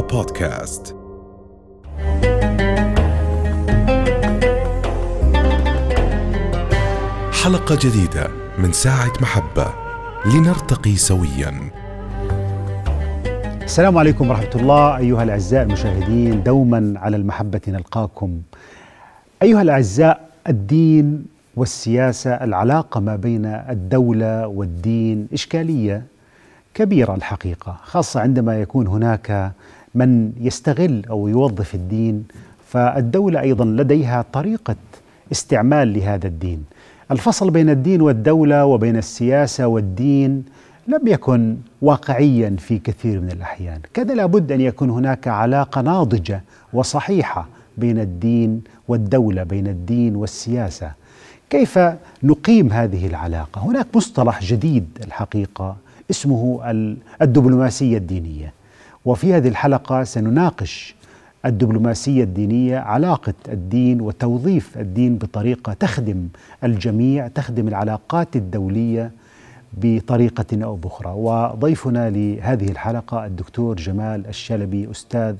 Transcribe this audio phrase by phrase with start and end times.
[0.00, 0.96] بودكاست
[7.44, 8.28] حلقة جديدة
[8.58, 9.66] من ساعة محبة.
[10.26, 11.70] لنرتقي سويا.
[13.62, 14.96] السلام عليكم ورحمة الله.
[14.96, 18.40] أيها الأعزاء المشاهدين دوما على المحبة نلقاكم.
[19.42, 21.26] أيها الأعزاء الدين
[21.56, 26.02] والسياسة العلاقة ما بين الدولة والدين إشكالية
[26.74, 29.52] كبيرة الحقيقة خاصة عندما يكون هناك
[29.96, 32.24] من يستغل أو يوظف الدين
[32.68, 34.76] فالدولة أيضا لديها طريقة
[35.32, 36.64] استعمال لهذا الدين.
[37.10, 40.44] الفصل بين الدين والدولة وبين السياسة والدين
[40.88, 43.80] لم يكن واقعيا في كثير من الأحيان.
[43.94, 50.92] كذا لابد أن يكون هناك علاقة ناضجة وصحيحة بين الدين والدولة بين الدين والسياسة.
[51.50, 51.78] كيف
[52.22, 55.76] نقيم هذه العلاقة؟ هناك مصطلح جديد الحقيقة
[56.10, 56.60] اسمه
[57.22, 58.52] الدبلوماسية الدينية.
[59.06, 60.94] وفي هذه الحلقة سنناقش
[61.44, 66.28] الدبلوماسية الدينية علاقة الدين وتوظيف الدين بطريقة تخدم
[66.64, 69.10] الجميع تخدم العلاقات الدولية
[69.72, 71.12] بطريقة أو بأخرى.
[71.16, 75.36] وضيفنا لهذه الحلقة الدكتور جمال الشلبي أستاذ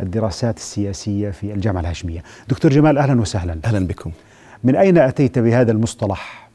[0.00, 2.22] الدراسات السياسية في الجامعة الهاشمية.
[2.48, 3.58] دكتور جمال أهلا وسهلا.
[3.64, 4.10] أهلا بكم.
[4.64, 6.48] من أين أتيت بهذا المصطلح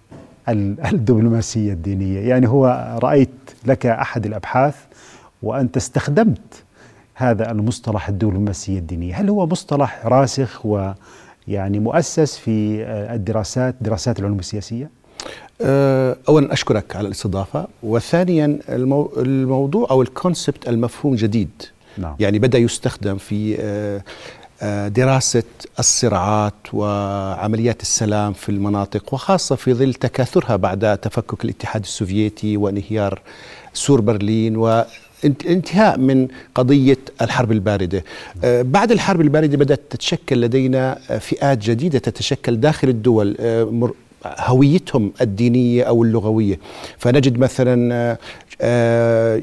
[0.94, 3.30] الدبلوماسية الدينية؟ يعني هو رأيت
[3.66, 4.76] لك أحد الأبحاث
[5.44, 6.64] وأنت استخدمت
[7.16, 12.84] هذا المصطلح الدبلوماسية الدينية هل هو مصطلح راسخ ويعني مؤسس في
[13.14, 14.90] الدراسات دراسات العلوم السياسية؟
[16.30, 19.14] اولا أشكرك على الاستضافة وثانيا المو...
[19.18, 21.50] الموضوع أو الكونسبت المفهوم جديد
[21.98, 22.16] نعم.
[22.20, 23.58] يعني بدأ يستخدم في
[24.88, 25.44] دراسة
[25.80, 33.22] الصراعات وعمليات السلام في المناطق وخاصة في ظل تكاثرها بعد تفكك الاتحاد السوفيتي وانهيار
[33.74, 34.86] سور برلين و
[35.26, 38.04] انتهاء من قضية الحرب الباردة.
[38.44, 43.38] بعد الحرب الباردة بدأت تتشكل لدينا فئات جديدة تتشكل داخل الدول
[44.26, 46.60] هويتهم الدينية أو اللغوية.
[46.98, 48.18] فنجد مثلا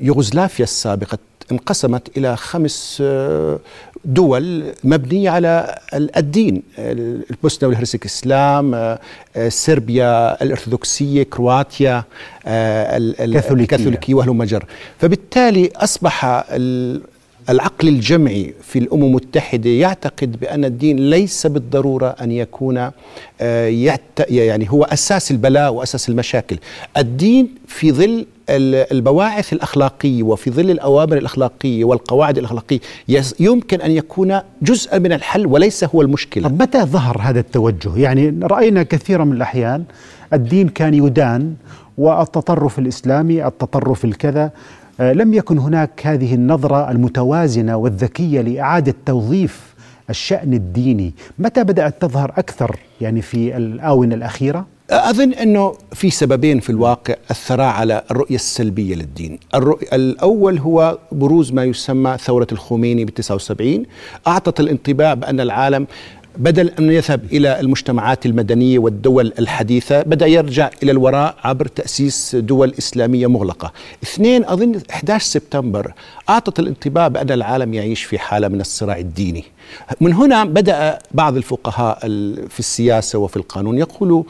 [0.03, 1.19] يوغوسلافيا السابقة
[1.53, 3.03] انقسمت إلى خمس
[4.05, 5.79] دول مبنية على
[6.17, 8.97] الدين البوسنة والهرسك إسلام
[9.49, 12.05] صربيا الأرثوذكسية كرواتيا
[12.47, 14.65] الكاثوليكية وهلم جر
[14.99, 16.45] فبالتالي أصبح
[17.51, 22.91] العقل الجمعي في الأمم المتحدة يعتقد بأن الدين ليس بالضرورة أن يكون
[24.31, 26.59] يعني هو أساس البلاء وأساس المشاكل،
[26.97, 32.81] الدين في ظل البواعث الأخلاقية وفي ظل الأوامر الأخلاقية والقواعد الأخلاقية
[33.41, 36.49] يمكن أن يكون جزءا من الحل وليس هو المشكلة.
[36.49, 39.85] طب متى ظهر هذا التوجه؟ يعني رأينا كثيرا من الأحيان
[40.33, 41.55] الدين كان يدان
[41.99, 44.51] والتطرف الإسلامي، التطرف الكذا
[45.01, 49.75] لم يكن هناك هذه النظرة المتوازنة والذكية لإعادة توظيف
[50.11, 51.15] الشأن الديني.
[51.39, 57.67] متى بدأت تظهر أكثر يعني في الآونة الأخيرة؟ أظن أنه في سببين في الواقع الثراء
[57.67, 59.39] على الرؤية السلبية للدين.
[59.55, 63.85] الرؤية الأول هو بروز ما يسمى ثورة الخميني ب 79
[64.27, 65.87] أعطت الانطباع بأن العالم
[66.39, 72.75] بدل أن يذهب إلى المجتمعات المدنية والدول الحديثة بدأ يرجع إلى الوراء عبر تأسيس دول
[72.79, 73.73] إسلامية مغلقة.
[74.03, 75.93] اثنين أظن 11 سبتمبر
[76.29, 79.45] أعطت الانطباع بأن العالم يعيش في حالة من الصراع الديني.
[80.01, 81.99] من هنا بدأ بعض الفقهاء
[82.49, 84.23] في السياسة وفي القانون يقولوا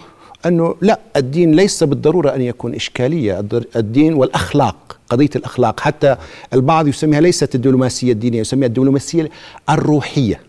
[0.46, 3.44] أنه لا الدين ليس بالضرورة أن يكون إشكالية.
[3.76, 6.16] الدين والأخلاق قضية الأخلاق حتى
[6.52, 9.30] البعض يسميها ليست الدبلوماسية الدينية يسميها الدبلوماسية
[9.70, 10.47] الروحية.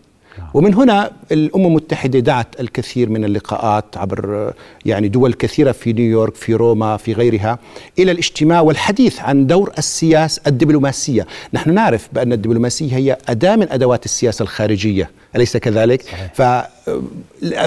[0.54, 4.52] ومن هنا الأمم المتحدة دعت الكثير من اللقاءات عبر
[4.86, 7.58] يعني دول كثيرة في نيويورك في روما في غيرها
[7.98, 14.04] إلى الاجتماع والحديث عن دور السياسة الدبلوماسية، نحن نعرف بأن الدبلوماسية هي أداة من أدوات
[14.04, 16.32] السياسة الخارجية، أليس كذلك؟ صحيح.
[16.34, 16.42] ف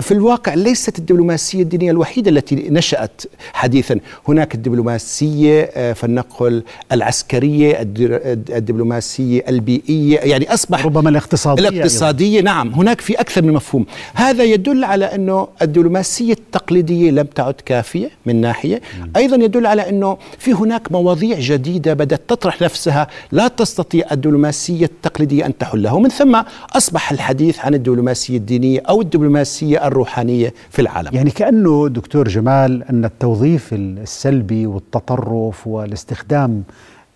[0.02, 3.22] في الواقع ليست الدبلوماسية الدينية الوحيدة التي نشأت
[3.54, 12.52] حديثا هناك الدبلوماسية فلنقل العسكرية الدبلوماسية البيئية يعني أصبح ربما الاقتصادية الاقتصادية أيضا.
[12.52, 18.10] نعم هناك في أكثر من مفهوم هذا يدل على أنه الدبلوماسية التقليدية لم تعد كافية
[18.26, 18.82] من ناحية
[19.16, 25.46] أيضا يدل على أنه في هناك مواضيع جديدة بدأت تطرح نفسها لا تستطيع الدبلوماسية التقليدية
[25.46, 26.42] أن تحلها ومن ثم
[26.76, 31.10] أصبح الحديث عن الدبلوماسية الدينية أو الدبلوماسية الروحانية في العالم.
[31.14, 36.64] يعني كأنه دكتور جمال أن التوظيف السلبي والتطرف والاستخدام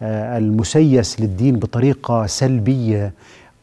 [0.02, 3.14] المسيس للدين بطريقة سلبية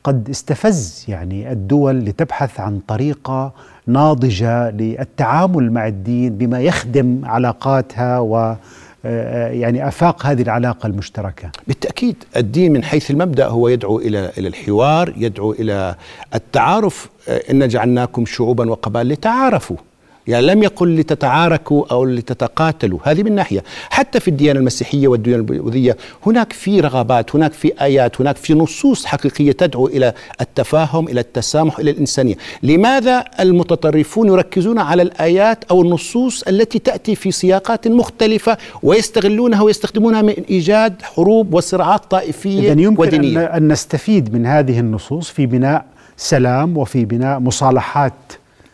[0.05, 3.53] قد استفز يعني الدول لتبحث عن طريقة
[3.87, 8.56] ناضجة للتعامل مع الدين بما يخدم علاقاتها و آه،
[9.05, 11.51] يعني أفاق هذه العلاقة المشتركة.
[11.67, 15.95] بالتأكيد الدين من حيث المبدأ هو يدعو إلى إلى الحوار يدعو إلى
[16.35, 17.11] التعارف.
[17.51, 19.77] ان جعلناكم شعوبا وقبائل لتعارفوا.
[20.26, 22.99] يعني لم يقل لتتعاركوا أو لتتقاتلوا.
[23.03, 23.65] هذه من ناحية.
[23.91, 29.05] حتى في الديانة المسيحية والديانة البوذية هناك في رغبات هناك في آيات هناك في نصوص
[29.06, 32.35] حقيقية تدعو إلى التفاهم إلى التسامح إلى الإنسانية.
[32.62, 40.35] لماذا المتطرفون يركزون على الآيات أو النصوص التي تأتي في سياقات مختلفة ويستغلونها ويستخدمونها من
[40.50, 45.85] إيجاد حروب وصراعات طائفية إذن يمكن ودينية؟ أن نستفيد من هذه النصوص في بناء
[46.17, 48.12] سلام وفي بناء مصالحات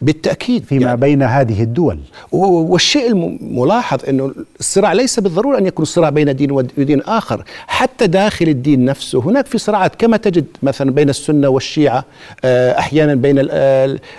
[0.02, 0.64] بالتأكيد.
[0.64, 1.98] فيما يعني بين هذه الدول.
[2.32, 7.44] والشيء الملاحظ إنه الصراع ليس بالضرورة أن يكون الصراع بين دين ودين آخر.
[7.66, 9.94] حتى داخل الدين نفسه هناك في صراعات.
[9.94, 12.04] كما تجد مثلا بين السنة والشيعة
[12.44, 13.48] آه، أحيانا بين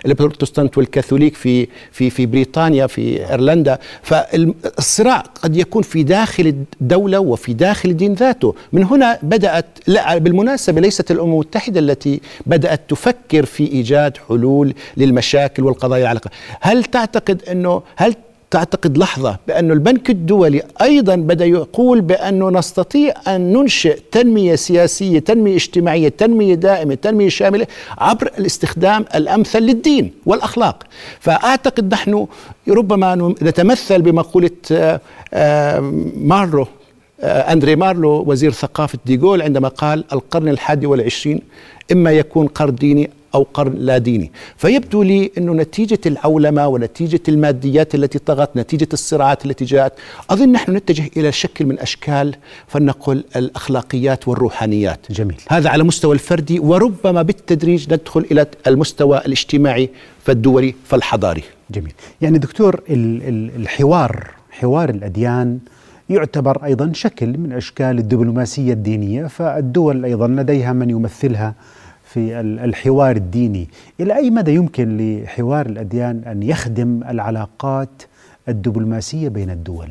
[0.06, 3.78] البروتستانت والكاثوليك في في في بريطانيا في إيرلندا.
[4.04, 8.56] فالصراع قد يكون في داخل الدولة وفي داخل الدين ذاته.
[8.74, 15.64] من هنا بدأت لا بالمناسبة ليست الأمم المتحدة التي بدأت تفكر في إيجاد حلول للمشاكل
[15.72, 16.30] والقضايا العلاقة
[16.62, 18.16] هل تعتقد أنه هل
[18.52, 25.56] تعتقد لحظة بأن البنك الدولي أيضا بدأ يقول بأنه نستطيع أن ننشئ تنمية سياسية تنمية
[25.56, 30.84] اجتماعية تنمية دائمة تنمية شاملة عبر الاستخدام الأمثل للدين والأخلاق.
[31.20, 32.28] فأعتقد نحن
[32.70, 35.02] ربما نتمثل بمقولة آه،
[35.34, 35.80] آه،
[36.18, 36.68] مارلو
[37.22, 41.42] آه، أندري مارلو وزير ثقافة ديغول عندما قال القرن الحادي والعشرين
[41.92, 44.32] إما يكون قرن ديني أو قرن لا ديني.
[44.58, 49.94] فيبدو لي أنه نتيجة العولمة ونتيجة الماديات التي طغت نتيجة الصراعات التي جاءت
[50.30, 52.36] أظن نحن نتجه إلى شكل من أشكال
[52.68, 55.00] فلنقل الأخلاقيات والروحانيات.
[55.10, 55.38] جميل.
[55.50, 59.90] هذا على مستوى الفردي وربما بالتدريج ندخل إلى المستوى الاجتماعي
[60.24, 61.44] فالدولي فالحضاري.
[61.72, 61.94] جميل.
[62.22, 65.60] يعني دكتور الحوار حوار الأديان
[66.10, 71.56] يعتبر أيضا شكل من أشكال الدبلوماسية الدينية فالدول أيضا لديها من يمثلها
[72.14, 73.68] في الحوار الديني.
[74.00, 78.04] إلى أي مدى يمكن لحوار الأديان أن يخدم العلاقات
[78.50, 79.90] الدبلوماسية بين الدول؟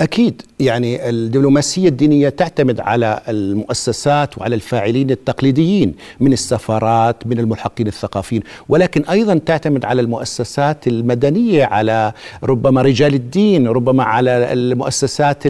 [0.00, 0.42] أكيد.
[0.60, 9.02] يعني الدبلوماسية الدينية تعتمد على المؤسسات وعلى الفاعلين التقليديين من السفارات من الملحقين الثقافيين ولكن
[9.04, 12.12] أيضا تعتمد على المؤسسات المدنية على
[12.44, 15.42] ربما رجال الدين ربما على المؤسسات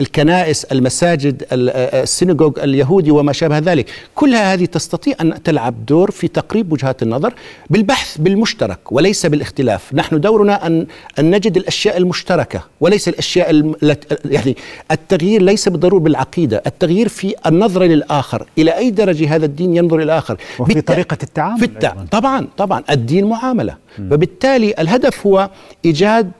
[0.00, 3.90] الكنائس المساجد السينغوغ اليهودي وما شابه ذلك.
[4.14, 7.34] كلها هذه تستطيع أن تلعب دور في تقريب وجهات النظر
[7.70, 9.94] بالبحث بالمشترك وليس بالاختلاف.
[9.94, 10.86] نحن دورنا ان
[11.18, 13.74] أن نجد الأشياء المشتركة وليس الأشياء
[14.24, 14.56] يعني
[14.90, 20.04] التغيير ليس بالضرورة بالعقيدة، التغيير في النظره للآخر، إلى أي درجة هذا الدين ينظر إلى
[20.04, 21.94] الآخر؟ وفي طريقة التعامل في التع...
[22.10, 22.82] طبعا طبعا.
[22.90, 25.50] الدين معاملة، فبالتالي الهدف هو
[25.84, 26.30] إيجاد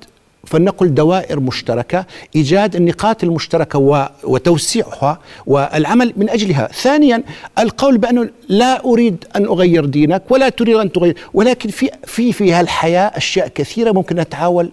[0.44, 2.06] فلنقل دوائر مشتركة،
[2.36, 7.22] إيجاد النقاط المشتركة وتوسيعها والعمل من أجلها، ثانيا
[7.58, 12.52] القول بانه لا أريد أن أغير دينك ولا تريد أن تغير، ولكن في في في
[12.52, 14.72] هالحياة أشياء كثيرة ممكن نتعاول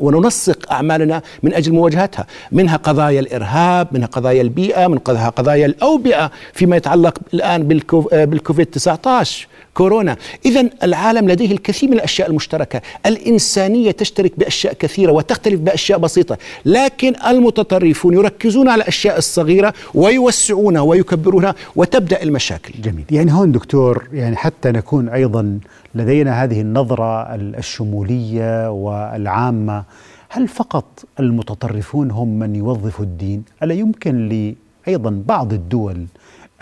[0.00, 6.76] وننسق أعمالنا من أجل مواجهتها، منها قضايا الإرهاب، منها قضايا البيئة، منها قضايا الأوبئة فيما
[6.76, 7.68] يتعلق الآن
[8.12, 10.16] بالكوفيد 19 كورونا.
[10.46, 12.82] إذا العالم لديه الكثير من الأشياء المشتركة.
[13.06, 16.38] الإنسانية تشترك بأشياء كثيرة وتختلف بأشياء بسيطة.
[16.64, 22.74] لكن المتطرفون يركزون على الأشياء الصغيرة ويوسعونها ويكبرونها وتبدأ المشاكل.
[22.82, 23.04] جميل.
[23.10, 25.58] يعني هون دكتور يعني حتى نكون أيضا
[25.94, 29.84] لدينا هذه النظرة الشمولية والعامة
[30.28, 34.54] هل فقط المتطرفون هم من يوظفوا الدين؟ ألا يمكن لي
[34.88, 36.06] أيضا بعض الدول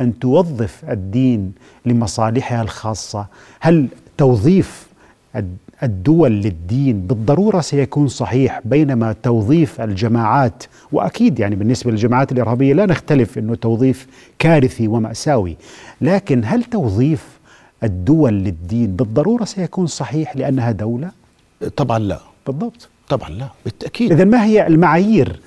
[0.02, 1.52] أن توظف الدين
[1.86, 3.26] لمصالحها الخاصة.
[3.60, 4.86] هل توظيف
[5.82, 13.38] الدول للدين بالضرورة سيكون صحيح بينما توظيف الجماعات؟ وأكيد يعني بالنسبة للجماعات الإرهابية لا نختلف
[13.38, 14.06] إنه توظيف
[14.38, 15.56] كارثي ومأساوي.
[16.00, 17.26] لكن هل توظيف
[17.84, 21.10] الدول للدين بالضرورة سيكون صحيح لأنها دولة؟
[21.76, 22.18] طبعا لا.
[22.46, 22.88] بالضبط.
[23.08, 24.12] طبعا لا بالتأكيد.
[24.12, 25.40] اذا ما هي المعايير؟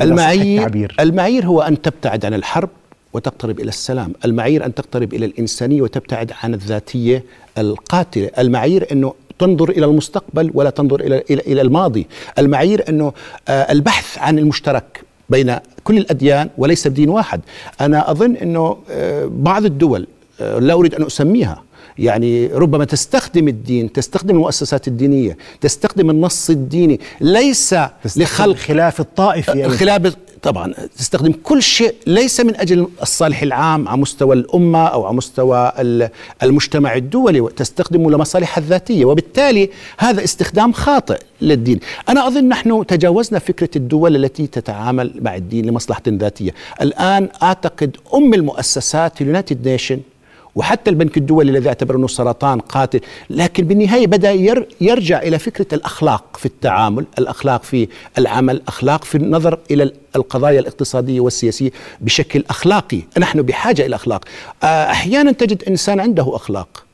[0.00, 2.68] المعايير المعايير هو أن تبتعد عن الحرب
[3.16, 7.24] وتقترب إلى السلام، المعايير أن تقترب إلى الإنسانية وتبتعد عن الذاتية
[7.58, 12.06] القاتلة، المعايير أنه تنظر إلى المستقبل ولا تنظر إلى إلى, إلى الماضي،
[12.38, 13.12] المعايير أنه
[13.48, 17.40] آه البحث عن المشترك بين كل الأديان وليس بدين واحد،
[17.80, 20.06] أنا أظن أنه آه بعض الدول
[20.40, 21.62] آه لا أريد أن أسميها.
[21.98, 27.00] يعني ربما تستخدم الدين تستخدم المؤسسات الدينية تستخدم النص الديني.
[27.20, 27.74] ليس
[28.16, 34.34] لخلق خلاف الطائفي خلاف طبعا تستخدم كل شيء ليس من أجل الصالح العام على مستوى
[34.34, 35.72] الأمة أو على مستوى
[36.42, 39.04] المجتمع الدولي تستخدمه لمصالحها الذاتية.
[39.04, 41.80] وبالتالي هذا استخدام خاطئ للدين.
[42.08, 46.50] أنا أظن نحن تجاوزنا فكرة الدول التي تتعامل مع الدين لمصلحة ذاتية.
[46.82, 50.00] الآن أعتقد أم المؤسسات ال United Nation
[50.56, 54.30] وحتى البنك الدولي الذي اعتبر أنه سرطان قاتل لكن بالنهاية بدأ
[54.80, 61.20] يرجع إلى فكرة الأخلاق في التعامل الأخلاق في العمل اخلاق في النظر إلى القضايا الاقتصادية
[61.20, 61.70] والسياسية
[62.00, 63.00] بشكل أخلاقي.
[63.18, 64.24] نحن بحاجة إلى أخلاق.
[64.62, 66.84] آه، أحيانا تجد إنسان عنده أخلاق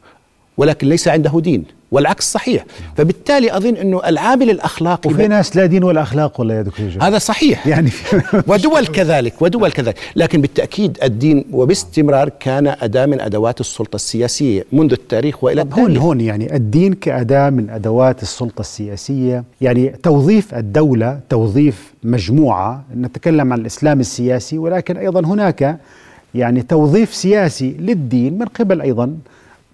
[0.56, 1.64] ولكن ليس عنده دين.
[1.92, 2.64] والعكس صحيح.
[2.96, 7.18] فبالتالي أظن أنه العامل الأخلاقي وفي ناس لا دين ولا أخلاق ولا يا دكتور هذا
[7.18, 7.66] صحيح.
[7.66, 7.90] يعني
[8.48, 9.98] ودول كذلك ودول كذلك.
[10.16, 15.96] لكن بالتأكيد الدين وباستمرار كان أداة من أدوات السلطة السياسية منذ التاريخ وإلى التاريخ هون
[15.96, 23.60] هون يعني الدين كأداة من أدوات السلطة السياسية يعني توظيف الدولة توظيف مجموعة نتكلم عن
[23.60, 25.78] الإسلام السياسي ولكن أيضا هناك
[26.34, 29.16] يعني توظيف سياسي للدين من قبل أيضا.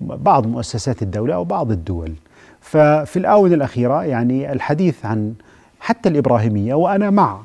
[0.01, 2.13] بعض مؤسسات الدولة أو بعض الدول.
[2.61, 5.35] ففي الآونة الأخيرة يعني الحديث عن
[5.81, 7.41] حتى الإبراهيمية وأنا مع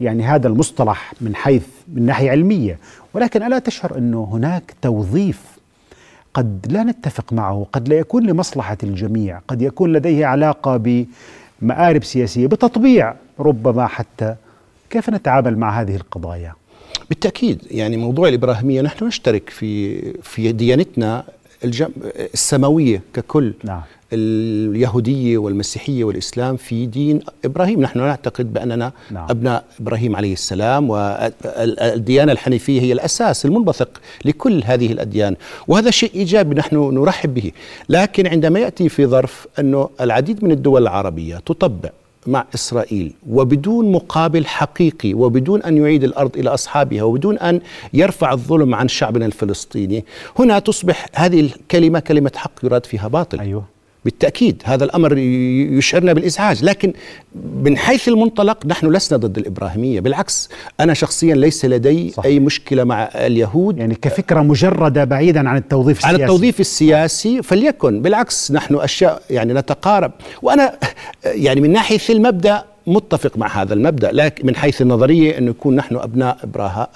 [0.00, 2.78] يعني هذا المصطلح من حيث من ناحية علمية
[3.14, 5.42] ولكن ألا تشعر أنه هناك توظيف
[6.34, 11.04] قد لا نتفق معه قد لا يكون لمصلحة الجميع قد يكون لديه علاقة
[11.62, 14.34] بمآرب سياسية بتطبيع ربما حتى
[14.90, 16.52] كيف نتعامل مع هذه القضايا؟
[17.08, 21.24] بالتأكيد يعني موضوع الإبراهيمية نحن نشترك في في ديانتنا
[21.64, 21.88] الجم...
[22.34, 23.80] السماوية ككل نعم.
[24.12, 29.26] اليهودية والمسيحية والإسلام في دين إبراهيم، نحن نعتقد بأننا نعم.
[29.30, 35.36] أبناء إبراهيم عليه السلام والديانه الحنيفية هي الأساس المنبثق لكل هذه الأديان،
[35.68, 37.52] وهذا شيء إيجابي نحن نرحب به،
[37.88, 41.90] لكن عندما يأتي في ظرف أنه العديد من الدول العربية تطبع
[42.26, 47.60] مع إسرائيل وبدون مقابل حقيقي وبدون أن يعيد الأرض إلى أصحابها وبدون أن
[47.92, 50.04] يرفع الظلم عن شعبنا الفلسطيني.
[50.38, 53.40] هنا تصبح هذه الكلمة كلمة حق يراد فيها باطل.
[53.40, 53.64] أيوه.
[54.04, 56.92] بالتأكيد هذا الأمر يشعرنا بالإزعاج لكن
[57.62, 60.48] من حيث المنطلق نحن لسنا ضد الإبراهيمية بالعكس
[60.80, 62.24] أنا شخصيا ليس لدي صح.
[62.24, 63.78] أي مشكلة مع اليهود.
[63.78, 66.14] يعني كفكرة مجردة بعيدا عن التوظيف السياسي.
[66.14, 70.12] عن التوظيف السياسي فليكن بالعكس نحن أشياء يعني نتقارب.
[70.42, 70.78] وأنا
[71.24, 75.96] يعني من ناحية المبدأ متفق مع هذا المبدأ لكن من حيث النظرية انه يكون نحن
[75.96, 76.38] أبناء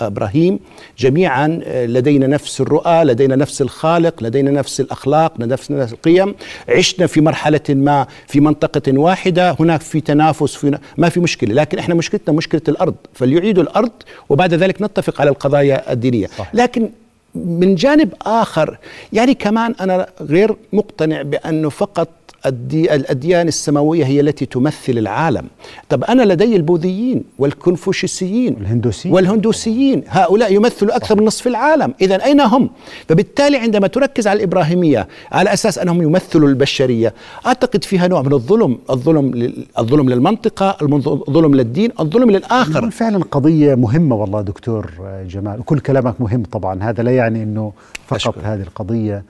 [0.01, 0.59] إبراهيم.
[0.99, 6.35] جميعا آه، لدينا نفس الرؤى، لدينا نفس الخالق، لدينا نفس الأخلاق، نفس القيم،
[6.69, 11.79] عشنا في مرحلة ما في منطقة واحدة، هناك في تنافس في ما في مشكلة، لكن
[11.79, 13.93] إحنا مشكلتنا مشكلة الأرض، فليعيدوا الأرض
[14.29, 16.55] وبعد ذلك نتفق على القضايا الدينية، صح.
[16.55, 16.89] لكن
[17.35, 18.79] من جانب آخر
[19.13, 22.09] يعني كمان أنا غير مقتنع بأنه فقط
[22.47, 25.45] الأديان السماوية هي التي تمثل العالم.
[25.89, 29.15] طب أنا لدي البوذيين والكونفوشيسيين والهندوسيين.
[29.15, 31.95] والهندوسيين هؤلاء يمثلوا أكثر من نصف العالم.
[32.01, 32.71] إذا أين هم؟
[33.09, 37.15] فبالتالي عندما تركز على الإبراهيمية على أساس أنهم يمثلوا البشرية
[37.47, 42.91] أعتقد فيها نوع من الظلم الظلم الظلم للمنطقة الظلم للدين الظلم للآخر.
[42.91, 44.91] فعلا قضية مهمة والله دكتور
[45.29, 45.61] جمال.
[45.61, 46.83] وكل كلامك مهم طبعا.
[46.83, 47.73] هذا لا يعني أنه
[48.07, 48.41] فقط أشكر.
[48.43, 49.25] هذه القضية.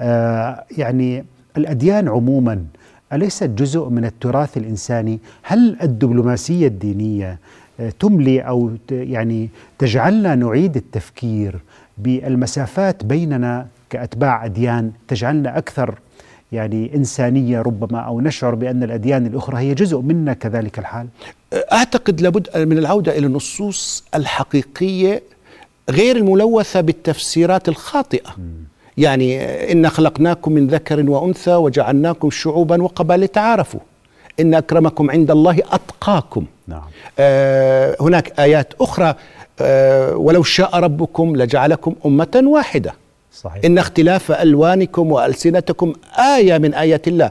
[0.00, 1.24] آه يعني
[1.56, 2.64] الأديان عموما
[3.12, 7.38] اليست جزء من التراث الإنساني؟ هل الدبلوماسية الدينية
[7.80, 9.48] آه، تملي أو يعني
[9.78, 11.60] تجعلنا نعيد التفكير
[11.98, 15.98] بالمسافات بيننا كأتباع أديان تجعلنا أكثر
[16.52, 21.08] يعني إنسانية ربما أو نشعر بأن الأديان الأخرى هي جزء منا كذلك الحال؟
[21.72, 25.22] أعتقد لابد من العودة إلى النصوص الحقيقية
[25.90, 28.30] غير الملوثة بالتفسيرات الخاطئة.
[28.30, 28.75] م.
[28.96, 33.80] يعني إن خلقناكم من ذكر وأنثى وجعلناكم شعوبا وقبائل تعارفوا
[34.40, 36.82] إن أكرمكم عند الله أتقاكم نعم.
[37.18, 39.14] آه هناك آيات أخرى
[39.60, 42.94] آه ولو شاء ربكم لجعلكم أمة واحدة
[43.32, 43.64] صحيح.
[43.64, 45.92] إن اختلاف ألوانكم وألسنتكم
[46.36, 47.30] آية من آيات الله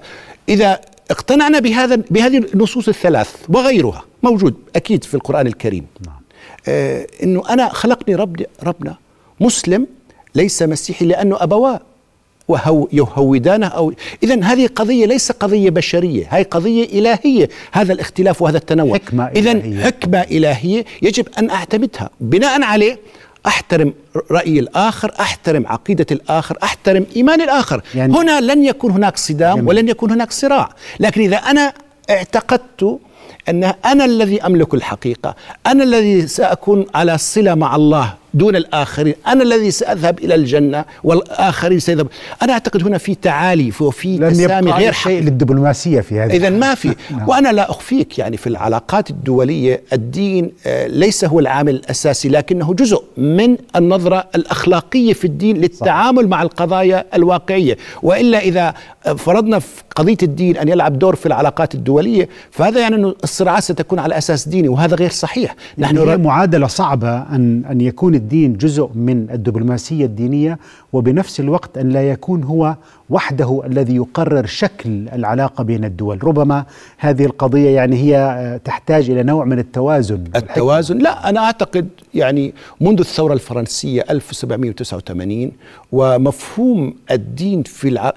[0.49, 0.79] إذا
[1.11, 6.15] اقتنعنا بهذا بهذه النصوص الثلاث وغيرها موجود أكيد في القرآن الكريم نعم.
[6.67, 8.95] آه إنه أنا خلقني رب ربنا
[9.39, 9.87] مسلم
[10.35, 11.79] ليس مسيحي لأنه أبواه
[12.47, 18.57] وهو يهودانه أو إذا هذه قضية ليس قضية بشرية هذه قضية إلهية هذا الاختلاف وهذا
[18.57, 18.93] التنوع.
[18.93, 22.09] حكمة إذا حكمة إلهية يجب أن أعتمدها.
[22.19, 22.99] بناء عليه
[23.45, 23.93] أحترم
[24.31, 27.81] رأي الآخر أحترم عقيدة الآخر أحترم إيمان الآخر.
[27.95, 29.69] يعني هنا لن يكون هناك صدام جميل.
[29.69, 30.69] ولن يكون هناك صراع.
[30.99, 31.73] لكن إذا أنا
[32.09, 32.99] اعتقدت
[33.49, 35.35] أن أنا الذي أملك الحقيقة
[35.67, 39.13] أنا الذي سأكون على صلة مع الله دون الآخرين.
[39.27, 42.07] أنا الذي سأذهب إلى الجنة والآخرين سيذهب.
[42.41, 46.95] أنا أعتقد هنا في تعالي وفي تسامي غير شيء للدبلوماسية في هذا إذا ما في.
[47.11, 47.29] نعم.
[47.29, 53.03] وأنا لا أخفيك يعني في العلاقات الدولية الدين آه، ليس هو العامل الأساسي لكنه جزء
[53.17, 56.29] من النظرة الأخلاقية في الدين للتعامل صح.
[56.29, 57.77] مع القضايا الواقعية.
[58.03, 58.73] وإلا إذا
[59.17, 63.99] فرضنا في قضية الدين أن يلعب دور في العلاقات الدولية فهذا يعني أن الصراعات ستكون
[63.99, 65.55] على أساس ديني وهذا غير صحيح.
[65.77, 70.59] نحن يعني معادلة صعبة أن, أن يكون الدين جزء من الدبلوماسية الدينية
[70.93, 72.75] وبنفس الوقت أن لا يكون هو
[73.09, 76.23] وحده الذي يقرر شكل العلاقة بين الدول.
[76.23, 76.65] ربما
[76.97, 80.23] هذه القضية يعني هي تحتاج إلى نوع من التوازن.
[80.35, 85.51] التوازن؟ لا أنا أعتقد يعني منذ الثورة الفرنسية 1789
[85.91, 88.13] ومفهوم الدين في الع...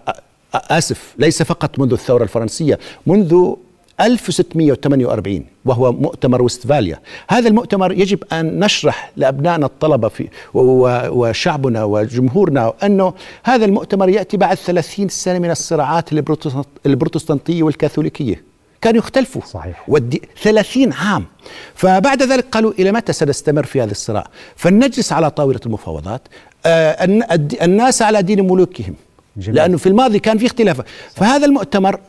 [0.55, 3.55] آسف ليس فقط منذ الثورة الفرنسية منذ
[4.01, 13.15] 1648 وهو مؤتمر وستفاليا هذا المؤتمر يجب أن نشرح لأبنائنا الطلبة في وشعبنا وجمهورنا أنه
[13.45, 16.11] هذا المؤتمر يأتي بعد 30 سنة من الصراعات
[16.87, 18.49] البروتستانتية والكاثوليكية.
[18.81, 19.43] كانوا يختلفوا.
[19.47, 19.85] صحيح.
[19.89, 21.25] ودي 30 عام.
[21.75, 24.27] فبعد ذلك قالوا إلى متى سنستمر في هذا الصراع؟
[24.57, 26.23] فلنجلس على طاولة المفاوضات.
[26.67, 27.05] آه
[27.63, 28.95] الناس على دين ملوكهم.
[29.37, 29.57] جميل.
[29.57, 30.81] لأنه في الماضي كان في اختلاف.
[31.15, 32.01] فهذا المؤتمر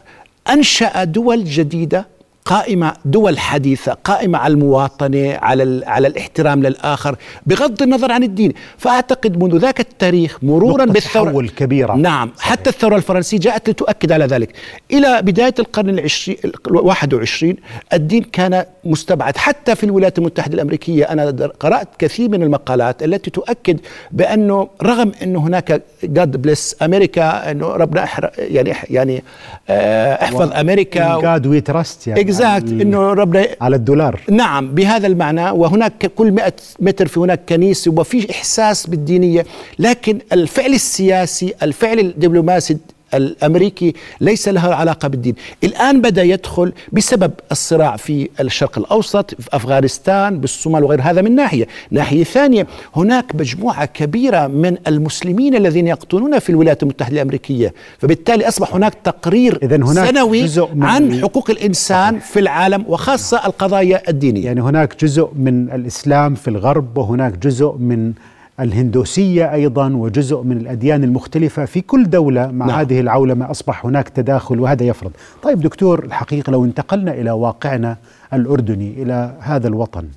[0.50, 2.08] أنشأ دول جديدة
[2.50, 7.16] قائمة دول حديثة قائمة على المواطنة على, على الاحترام للآخر
[7.46, 8.54] بغض النظر عن الدين.
[8.78, 12.52] فأعتقد منذ ذاك التاريخ مرورا بالثورة الكبيرة نعم صحيح.
[12.52, 14.50] حتى الثورة الفرنسية جاءت لتؤكد على ذلك.
[14.92, 16.38] إلى بداية القرن العشرين
[16.68, 17.58] الواحد وعشرين
[17.94, 19.38] الدين كان مستبعد.
[19.38, 23.80] حتى في الولايات المتحدة الأمريكية أنا قرأت كثير من المقالات التي تؤكد
[24.12, 29.24] بأنه رغم أنه هناك God bless أمريكا أنه ربنا يعني يعني
[29.70, 32.39] آه، إحفظ أمريكا God we trust يعني.
[32.42, 34.22] اكزاكت إنه ربنا على الدولار.
[34.30, 35.50] نعم بهذا المعنى.
[35.52, 39.46] وهناك كل 100 متر في هناك كنيسة وفي إحساس بالدينية.
[39.80, 42.78] لكن الفعل السياسي الفعل الدبلوماسي
[43.14, 50.40] الأمريكي ليس له علاقة بالدين، الآن بدأ يدخل بسبب الصراع في الشرق الأوسط في أفغانستان
[50.40, 56.50] بالصومال وغير هذا من ناحية، ناحية ثانية هناك مجموعة كبيرة من المسلمين الذين يقطنون في
[56.50, 60.50] الولايات المتحدة الأمريكية، فبالتالي أصبح هناك تقرير إذن هناك سنوي
[60.82, 64.46] عن حقوق الإنسان في العالم وخاصة القضايا الدينية.
[64.46, 68.14] يعني هناك جزء من الإسلام في الغرب وهناك جزء من
[68.60, 72.80] الهندوسية أيضا وجزء من الأديان المختلفة في كل دولة مع نعم.
[72.80, 75.12] هذه العولمة أصبح هناك تداخل وهذا يفرض
[75.44, 77.98] طيب دكتور الحقيقة لو انتقلنا إلى واقعنا
[78.34, 80.08] الأردني إلى هذا الوطن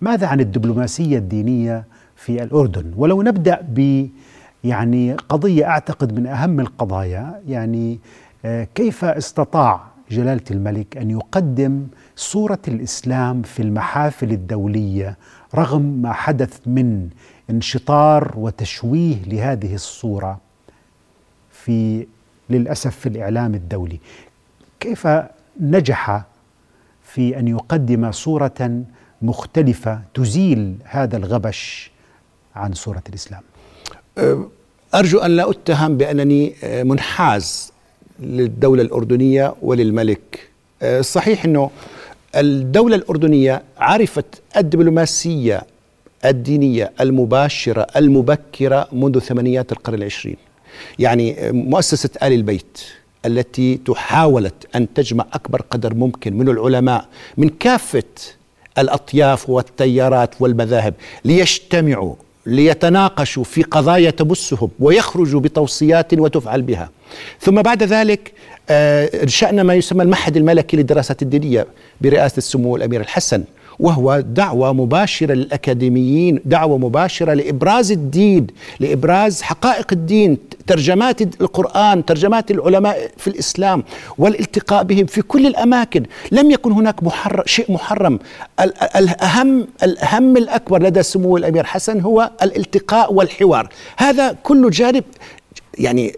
[0.00, 1.84] ماذا عن الدبلوماسية الدينية
[2.16, 4.08] في الأردن ولو نبدأ ب
[4.64, 7.98] يعني قضية أعتقد من أهم القضايا يعني
[8.44, 11.86] آه، كيف استطاع جلالة الملك أن يقدم
[12.16, 15.16] صورة الإسلام في المحافل الدولية
[15.54, 17.08] رغم ما حدث من
[17.52, 20.40] انشطار وتشويه لهذه الصورة
[21.50, 22.06] في
[22.50, 24.00] للأسف في الإعلام الدولي.
[24.80, 25.08] كيف
[25.60, 26.22] نجح
[27.02, 28.82] في أن يقدم صورة
[29.22, 31.90] مختلفة تزيل هذا الغبش
[32.56, 33.42] عن صورة الإسلام؟
[34.94, 37.72] أرجو أن لا أتهم بأنني منحاز
[38.20, 40.50] للدولة الأردنية وللملك.
[41.00, 41.70] صحيح إنه
[42.34, 45.62] الدولة الأردنية عرفت الدبلوماسية
[46.24, 50.36] الدينية المباشرة المبكرة منذ ثمانينات القرن العشرين.
[50.98, 52.78] يعني مؤسسة آل البيت
[53.26, 57.06] التي تحاولت أن تجمع أكبر قدر ممكن من العلماء
[57.36, 58.02] من كافة
[58.78, 62.14] الأطياف والتيارات والمذاهب ليجتمعوا
[62.46, 66.90] ليتناقشوا في قضايا تمسهم ويخرجوا بتوصيات وتفعل بها.
[67.40, 68.32] ثم بعد ذلك
[68.70, 71.66] انشأنا آه، ما يسمى المعهد الملكي للدراسات الدينية
[72.00, 73.44] برئاسة السمو الأمير الحسن.
[73.78, 78.46] وهو دعوة مباشرة للأكاديميين دعوة مباشرة لإبراز الدين
[78.80, 83.84] لإبراز حقائق الدين ترجمات القرآن ترجمات العلماء في الإسلام
[84.18, 86.02] والالتقاء بهم في كل الأماكن.
[86.32, 88.18] لم يكن هناك محرم شيء محرم.
[88.96, 93.68] الأهم الأهم الأكبر لدى سمو الأمير حسن هو الالتقاء والحوار.
[93.96, 95.04] هذا كل جانب
[95.78, 96.16] يعني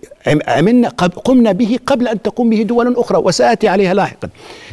[0.48, 4.28] عملنا قمنا به قبل أن تقوم به دول أخرى وسآتي عليها لاحقا.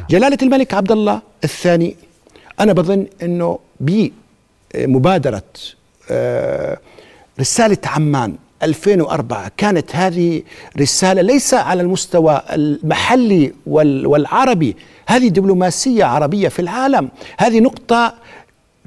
[0.10, 1.96] جلالة الملك عبد الله الثاني
[2.60, 5.44] أنا بظن أنه بمبادرة
[6.12, 6.78] آه،
[7.40, 10.42] رسالة عمان 2004 كانت هذه
[10.80, 14.76] رسالة ليس على المستوى المحلي والعربي
[15.08, 18.14] هذه دبلوماسية عربية في العالم هذه نقطة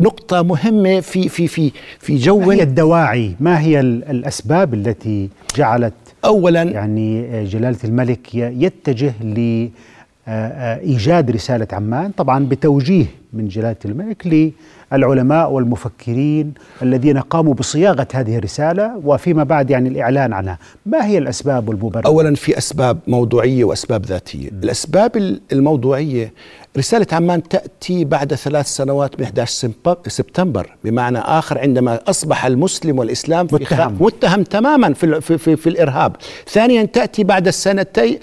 [0.00, 5.94] نقطة مهمة في في في في جو ما هي الدواعي؟ ما هي الأسباب التي جعلت
[6.24, 9.68] أولا يعني جلالة الملك يتجه ل
[10.28, 14.50] إيجاد رسالة عمان طبعا بتوجيه من جلالة الملك
[14.92, 20.58] للعلماء والمفكرين الذين قاموا بصياغة هذه الرسالة وفيما بعد يعني الإعلان عنها.
[20.87, 24.48] ما هي الأسباب والمبررات؟ أولا في أسباب موضوعية وأسباب ذاتية.
[24.48, 26.32] الأسباب الموضوعية
[26.78, 29.70] رسالة عمان تأتي بعد ثلاث سنوات من 11
[30.06, 35.68] سبتمبر بمعنى آخر عندما أصبح المسلم والإسلام في متهم, متهم تماما في, في, في, في
[35.68, 36.16] الإرهاب.
[36.48, 38.18] ثانيا تأتي بعد سنتين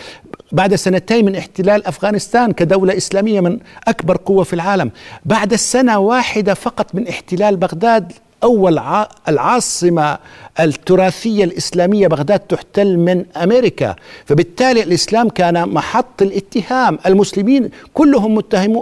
[0.52, 4.92] بعد سنتين من احتلال أفغانستان كدولة إسلامية من أكبر قوة في العالم،
[5.26, 8.82] بعد سنة واحدة فقط من احتلال بغداد أول
[9.28, 10.18] العاصمة
[10.60, 13.96] التراثية الإسلامية بغداد تحتل من أمريكا.
[14.26, 17.00] فبالتالي الإسلام كان محط الاتهام.
[17.06, 18.36] المسلمين كلهم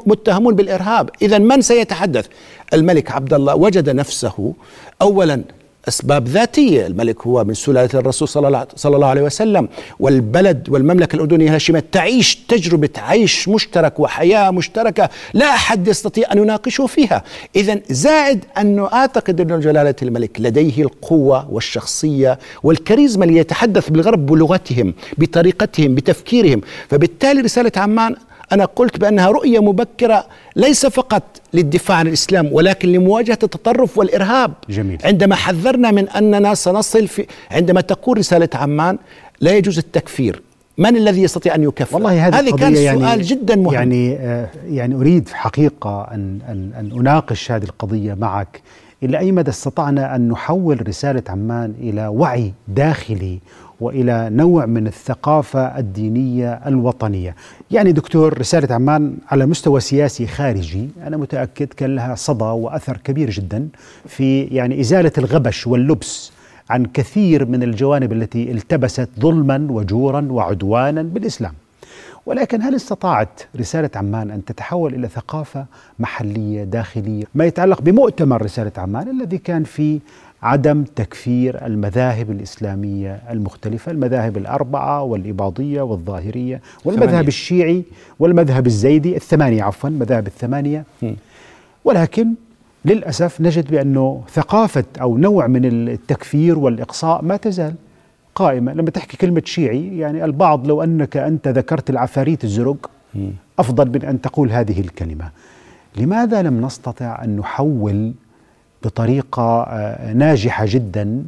[0.06, 1.10] متهمون بالإرهاب.
[1.22, 2.28] إذا من سيتحدث؟
[2.74, 4.54] الملك عبد الله وجد نفسه
[5.02, 5.44] أولا
[5.88, 6.88] أسباب ذاتية.
[6.88, 9.70] الملك هو من سلالة الرسول صلى الله عليه وسلم.
[10.00, 15.10] والبلد والمملكة الأردنية الهاشمية تعيش تجربة عيش مشترك وحياة مشتركة.
[15.34, 17.24] لا أحد يستطيع أن يناقشه فيها.
[17.56, 25.96] إذا زائد أنه أعتقد أن جلالة الملك لديه القوة والشخصية والكاريزما ليتحدث بالغرب بلغتهم بطريقتهم
[25.96, 26.62] بتفكيرهم.
[26.90, 28.16] فبالتالي رسالة عمان
[28.52, 34.98] أنا قلت بأنها رؤية مبكرة ليس فقط للدفاع عن الإسلام ولكن لمواجهة التطرف والإرهاب جميل.
[35.04, 38.98] عندما حذرنا من أننا سنصل في عندما تقول رسالة عمان
[39.42, 40.42] لا يجوز التكفير
[40.78, 44.50] من الذي يستطيع أن يكفر؟ والله هذه هذا كان يعني سؤال جدا مهم يعني آه
[44.68, 48.62] يعني أريد حقيقة أن أن أن أناقش هذه القضية معك
[49.04, 53.40] إلى أي مدى استطعنا أن نحول رسالة عمان إلى وعي داخلي
[53.80, 57.36] وإلى نوع من الثقافة الدينية الوطنية.
[57.72, 63.30] يعني دكتور رسالة عمان على مستوى سياسي خارجي أنا متأكد كان لها صدى وأثر كبير
[63.30, 63.68] جدا
[64.06, 66.32] في يعني إزالة الغبش واللبس
[66.70, 71.54] عن كثير من الجوانب التي التبست ظلما وجورا وعدوانا بالإسلام.
[72.26, 75.66] ولكن هل استطاعت رسالة عمان أن تتحول إلى ثقافة
[76.00, 80.00] محلية داخلية ما يتعلق بمؤتمر رسالة عمان الذي كان في
[80.44, 87.28] عدم تكفير المذاهب الإسلامية المختلفة المذاهب الأربعة والإباضية والظاهرية والمذهب ثمانية.
[87.28, 87.84] الشيعي
[88.20, 91.12] والمذهب الزيدي الثمانية عفوا مذاهب الثمانية م.
[91.86, 92.28] ولكن
[92.86, 97.74] للأسف نجد بأنه ثقافة أو نوع من التكفير والإقصاء ما تزال
[98.36, 102.90] قائمة لما تحكي كلمة شيعي يعني البعض لو أنك أنت ذكرت العفاريت الزرق
[103.60, 105.30] أفضل من أن تقول هذه الكلمة
[105.98, 108.14] لماذا لم نستطع أن نحول
[108.84, 111.24] بطريقة آه، ناجحة جدا.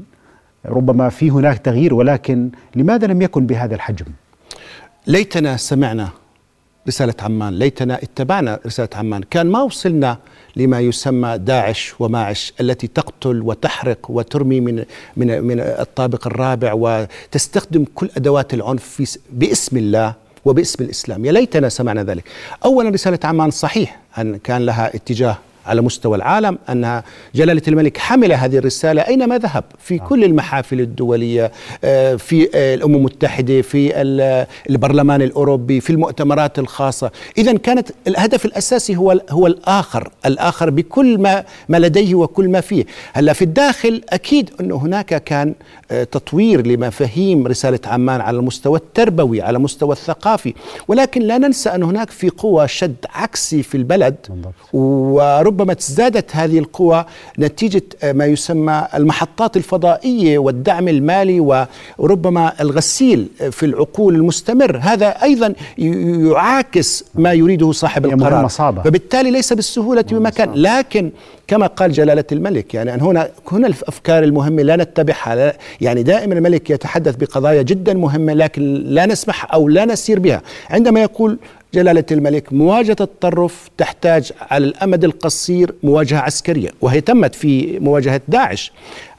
[0.65, 4.05] ربما في هناك تغيير ولكن لماذا لم يكن بهذا الحجم؟
[5.07, 6.09] ليتنا سمعنا
[6.87, 9.23] رسالة عمان ليتنا اتبعنا رسالة عمان.
[9.23, 10.17] كان ما وصلنا
[10.55, 14.85] لما يسمى داعش وماعش التي تقتل وتحرق وترمي من
[15.17, 20.13] من من الطابق الرابع وتستخدم كل أدوات العنف في باسم الله
[20.45, 21.25] وباسم الإسلام.
[21.25, 22.23] يا ليتنا سمعنا ذلك.
[22.65, 27.01] اولا رسالة عمان صحيح أن كان لها اتجاه على مستوى العالم أن
[27.35, 29.97] جلالة الملك حمل هذه الرسالة أينما ذهب؟ في آه.
[29.97, 31.51] كل المحافل الدولية
[31.83, 34.01] آه، في الأمم المتحدة في
[34.69, 37.11] البرلمان الأوروبي في المؤتمرات الخاصة.
[37.37, 42.85] إذا كانت الهدف الأساسي هو هو الآخر الآخر بكل ما ما لديه وكل ما فيه.
[43.13, 45.53] هلأ في الداخل أكيد أنه هناك كان
[46.11, 50.53] تطوير لمفاهيم رسالة عمان على المستوى التربوي على المستوى الثقافي.
[50.87, 54.15] ولكن لا ننسى أن هناك في قوى شد عكسي في البلد
[54.73, 57.05] وربما تزدادت هذه القوى
[57.39, 61.65] نتيجة ما يسمى المحطات الفضائية والدعم المالي
[61.99, 64.77] وربما الغسيل في العقول المستمر.
[64.81, 68.47] هذا أيضا يعاكس ما يريده صاحب القرار.
[68.47, 68.81] صعبة.
[68.81, 70.51] فبالتالي ليس بالسهولة بمكان.
[70.55, 71.11] لكن
[71.51, 76.69] كما قال جلالة الملك يعني أن هنا هنا الأفكار المهمة لا نتبعها يعني دائما الملك
[76.69, 80.41] يتحدث بقضايا جدا مهمة لكن لا نسمح أو لا نسير بها.
[80.69, 81.39] عندما يقول
[81.73, 88.71] جلالة الملك مواجهة التطرف تحتاج على الأمد القصير مواجهة عسكرية وهي تمت في مواجهة داعش.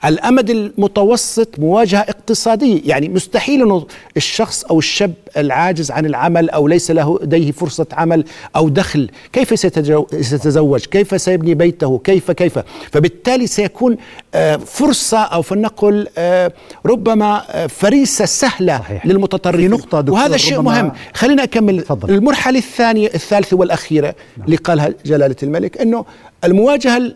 [0.05, 2.81] الأمد المتوسط مواجهة اقتصادية.
[2.85, 3.87] يعني مستحيل أنه
[4.17, 8.25] الشخص أو الشاب العاجز عن العمل أو ليس له لديه فرصة عمل
[8.57, 12.59] أو دخل كيف سيتزوج؟ كيف سيبني بيته؟ كيف كيف؟
[12.93, 13.97] فبالتالي سيكون
[14.35, 16.53] آه، فرصة أو فلنقل آه،
[16.87, 19.07] ربما آه، فريسة سهلة صحيح.
[19.07, 19.61] للمتطرفين.
[19.61, 20.93] في نقطة دكتور وهذا شيء مهم.
[21.15, 21.81] خلينا أكمل.
[21.81, 22.11] فضل.
[22.11, 24.45] المرحلة الثانية الثالثة والأخيرة نعم.
[24.47, 26.05] اللي قالها جلالة الملك أنه
[26.45, 27.13] المواجهة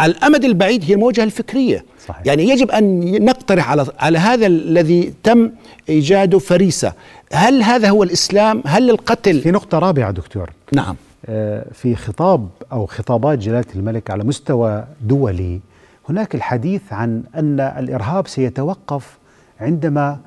[0.00, 1.84] الأمد البعيد هي المواجهة الفكرية.
[2.08, 2.26] صحيح.
[2.26, 5.50] يعني يجب أن نقترح على على هذا الذي تم
[5.88, 6.92] ايجاده فريسة.
[7.32, 10.50] هل هذا هو الإسلام؟ هل القتل؟ في نقطة رابعة دكتور.
[10.72, 10.96] نعم.
[11.26, 15.60] آه، في خطاب أو خطابات جلالة الملك على مستوى دولي
[16.08, 19.18] هناك الحديث عن أن الإرهاب سيتوقف
[19.60, 20.18] عندما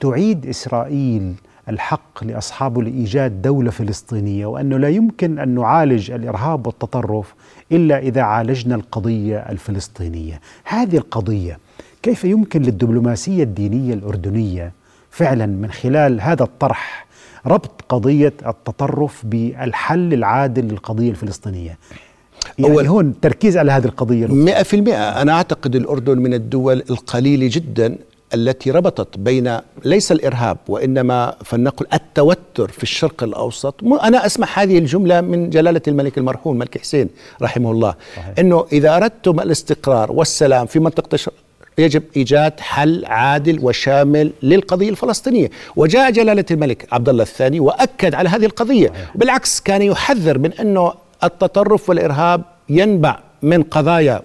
[0.00, 1.34] تعيد إسرائيل
[1.68, 7.34] الحق لاصحابه لايجاد دولة فلسطينية وأنه لا يمكن أن نعالج الإرهاب والتطرف
[7.72, 11.58] إلا إذا عالجنا القضية الفلسطينية، هذه القضية
[12.02, 14.72] كيف يمكن للدبلوماسية الدينية الأردنية
[15.10, 17.06] فعلا من خلال هذا الطرح
[17.46, 21.78] ربط قضية التطرف بالحل العادل للقضية الفلسطينية؟
[22.58, 24.26] يعني أول هون تركيز على هذه القضية.
[24.26, 25.22] مئة في المئة.
[25.22, 27.96] أنا أعتقد الأردن من الدول القليلة جدا
[28.36, 33.84] التي ربطت بين ليس الإرهاب وإنما فلنقل التوتر في الشرق الأوسط.
[33.84, 37.08] أنا أسمع هذه الجملة من جلالة الملك المرحوم الملك حسين
[37.42, 38.34] رحمه الله صحيح.
[38.38, 41.18] إنه إذا أردتم الاستقرار والسلام في منطقة
[41.78, 48.28] يجب إيجاد حل عادل وشامل للقضية الفلسطينية، وجاء جلالة الملك عبد الله الثاني وأكد على
[48.28, 50.92] هذه القضية، بالعكس كان يحذر من إنه
[51.24, 54.22] التطرف والإرهاب ينبع من قضايا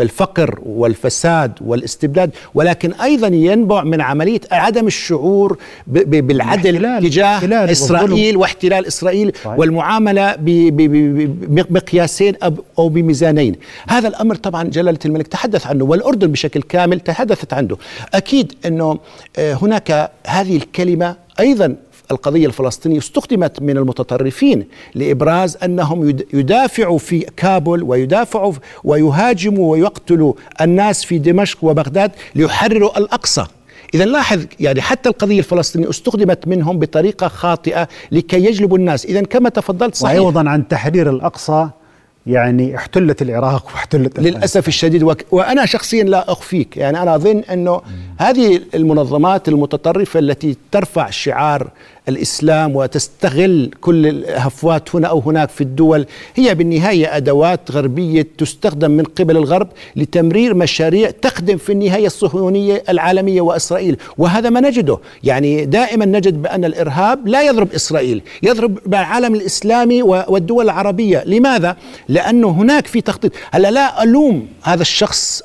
[0.00, 9.32] الفقر والفساد والاستبداد ولكن أيضا ينبع من عملية عدم الشعور بالعدل تجاه إسرائيل واحتلال إسرائيل
[9.44, 9.58] صحيح.
[9.58, 10.34] والمعاملة
[11.50, 12.34] بمقياسين
[12.78, 13.56] أو بميزانين.
[13.88, 17.76] هذا الأمر طبعا جلالة الملك تحدث عنه والأردن بشكل كامل تحدثت عنه.
[18.14, 18.98] أكيد إنه
[19.38, 21.76] آه، هناك هذه الكلمة أيضا
[22.10, 28.52] القضية الفلسطينية استخدمت من المتطرفين لإبراز أنهم يدافعوا في كابول ويدافعوا
[28.84, 33.46] ويهاجموا ويقتلوا الناس في دمشق وبغداد ليحرروا الأقصى.
[33.94, 39.04] إذا لاحظ يعني حتى القضية الفلسطينية استخدمت منهم بطريقة خاطئة لكي يجلبوا الناس.
[39.04, 40.20] إذا كما تفضلت صحيح.
[40.20, 41.68] وعوضا عن تحرير الأقصى
[42.30, 46.76] يعني احتلت العراق واحتلت للأسف الشديد وك وأنا شخصيا لا أخفيك.
[46.76, 47.80] يعني أنا أظن أنه
[48.18, 51.70] هذه المنظمات المتطرفة التي ترفع شعار
[52.08, 59.04] الإسلام وتستغل كل الهفوات هنا أو هناك في الدول هي بالنهاية أدوات غربية تستخدم من
[59.04, 63.96] قبل الغرب لتمرير مشاريع تخدم في النهاية الصهيونية العالمية وإسرائيل.
[64.18, 64.98] وهذا ما نجده.
[65.24, 71.24] يعني دائما نجد بأن الإرهاب لا يضرب إسرائيل يضرب العالم الإسلامي والدول العربية.
[71.26, 71.76] لماذا؟
[72.20, 73.32] لأنه هناك في تخطيط.
[73.50, 75.42] هلا لا ألوم هذا الشخص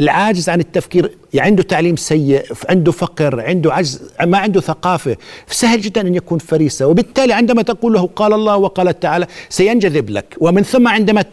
[0.00, 1.10] العاجز عن التفكير.
[1.34, 5.16] يعني عنده تعليم سيء عنده فقر عنده عجز ما عنده ثقافة.
[5.48, 6.86] سهل جدا أن يكون فريسة.
[6.86, 10.36] وبالتالي عندما تقول له قال الله وقال تعالى سينجذب لك.
[10.40, 11.24] ومن ثم عندما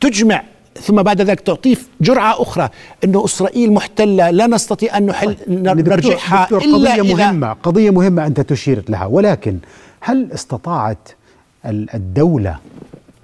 [0.00, 0.42] تجمع
[0.82, 2.68] ثم بعد ذلك تعطيه جرعة أخرى
[3.04, 5.88] أنه إسرائيل محتلة لا نستطيع أن نحل طيب.
[5.88, 9.06] نرجعها دكتور إلا قضية إذا مهمة قضية مهمة أنت تشير لها.
[9.06, 9.58] ولكن
[10.00, 11.08] هل استطاعت
[11.66, 12.58] الدولة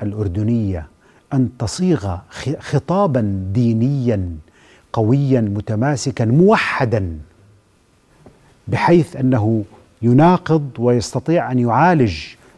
[0.03, 0.87] الأردنية
[1.33, 2.16] أن تصيغ
[2.61, 4.31] خطابا دينيا
[4.93, 7.19] قويا متماسكا موحدا
[8.69, 9.64] بحيث أنه
[10.03, 12.14] يناقض ويستطيع أن يعالج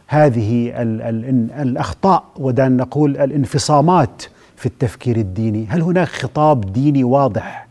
[0.07, 4.23] هذه ال ال الأخطاء ودان نقول الانفصامات
[4.55, 7.67] في التفكير الديني، هل هناك خطاب ديني واضح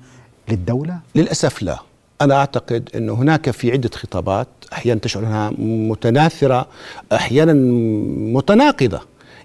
[0.49, 1.79] للدولة؟ للأسف لا.
[2.21, 6.67] أنا أعتقد انه هناك في عدة خطابات أحيانا تشعر أنها متناثرة،
[7.13, 7.53] أحيانا
[8.35, 9.01] متناقضة.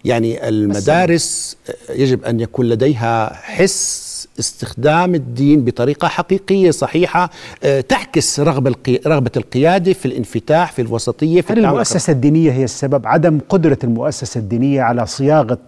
[0.07, 1.57] يعني المدارس
[1.89, 4.07] يجب أن يكون لديها حس
[4.39, 7.29] استخدام الدين بطريقة حقيقية صحيحة
[7.63, 8.75] آه، تعكس رغبة
[9.07, 14.39] رغبة القيادة في الانفتاح في الوسطية في هل المؤسسة الدينية هي السبب؟ عدم قدرة المؤسسة
[14.39, 15.59] الدينية على صياغة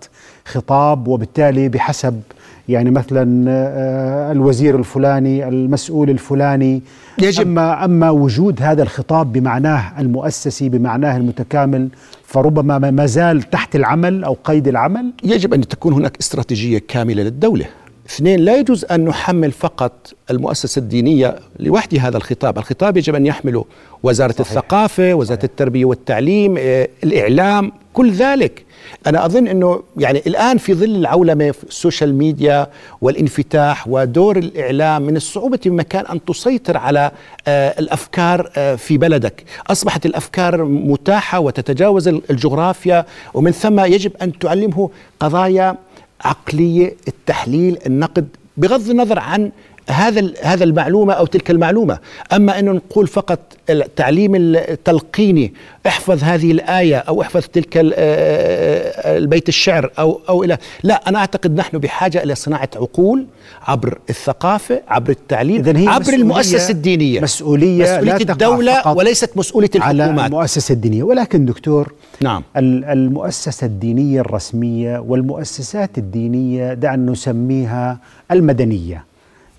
[0.45, 2.21] خطاب وبالتالي بحسب
[2.69, 6.81] يعني مثلا آه، الوزير الفلاني المسؤول الفلاني.
[7.21, 7.41] يجب.
[7.47, 11.89] أما أما وجود هذا الخطاب بمعناه المؤسسي بمعناه المتكامل
[12.23, 15.13] فربما ما زال تحت العمل أو قيد العمل.
[15.23, 17.65] يجب أن تكون هناك استراتيجية كاملة للدولة.
[18.09, 22.57] اثنين لا يجوز أن نحمل فقط المؤسسة الدينية لوحدها هذا الخطاب.
[22.57, 23.65] الخطاب يجب أن يحمله
[24.03, 24.47] وزارة صحيح.
[24.47, 25.49] الثقافة وزارة صحيح.
[25.49, 28.65] التربية والتعليم آه، الإعلام كل ذلك.
[29.07, 32.67] أنا أظن أنه يعني الآن في ظل العولمة في السوشيال ميديا
[33.01, 37.11] والانفتاح ودور الإعلام من الصعوبة بمكان أن تسيطر على
[37.47, 39.43] آه، الأفكار آه، في بلدك.
[39.67, 44.89] أصبحت الأفكار متاحة وتتجاوز الجغرافيا ومن ثم يجب أن تعلمه
[45.19, 45.75] قضايا
[46.21, 49.51] عقلية التحليل النقد بغض النظر عن
[49.91, 51.97] هذا هذا المعلومة أو تلك المعلومة،
[52.33, 55.53] أما انه نقول فقط التعليم التلقيني
[55.87, 61.19] احفظ هذه الآية أو احفظ تلك آه، آه، البيت الشعر أو أو إلى لا أنا
[61.19, 63.25] أعتقد نحن بحاجة إلى صناعة عقول
[63.61, 67.21] عبر الثقافة، عبر التعليم، هي عبر المؤسسة الدينية.
[67.21, 70.09] مسؤولية, مسؤولية لا الدولة وليست مسؤولية الحكومات.
[70.09, 72.43] على المؤسسة الدينية، ولكن دكتور نعم.
[72.57, 77.99] المؤسسة الدينية الرسمية والمؤسسات الدينية دعنا نسميها
[78.31, 79.08] المدنية.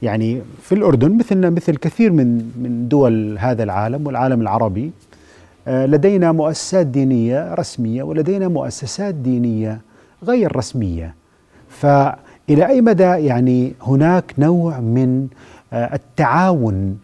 [0.02, 4.90] يعني في الأردن مثلنا مثل كثير من من دول هذا العالم والعالم العربي
[5.68, 9.80] آه، لدينا مؤسسات دينية رسمية ولدينا مؤسسات دينية
[10.24, 11.14] غير رسمية.
[11.68, 15.26] فإلى أي مدى يعني هناك نوع من
[15.72, 16.98] آه، التعاون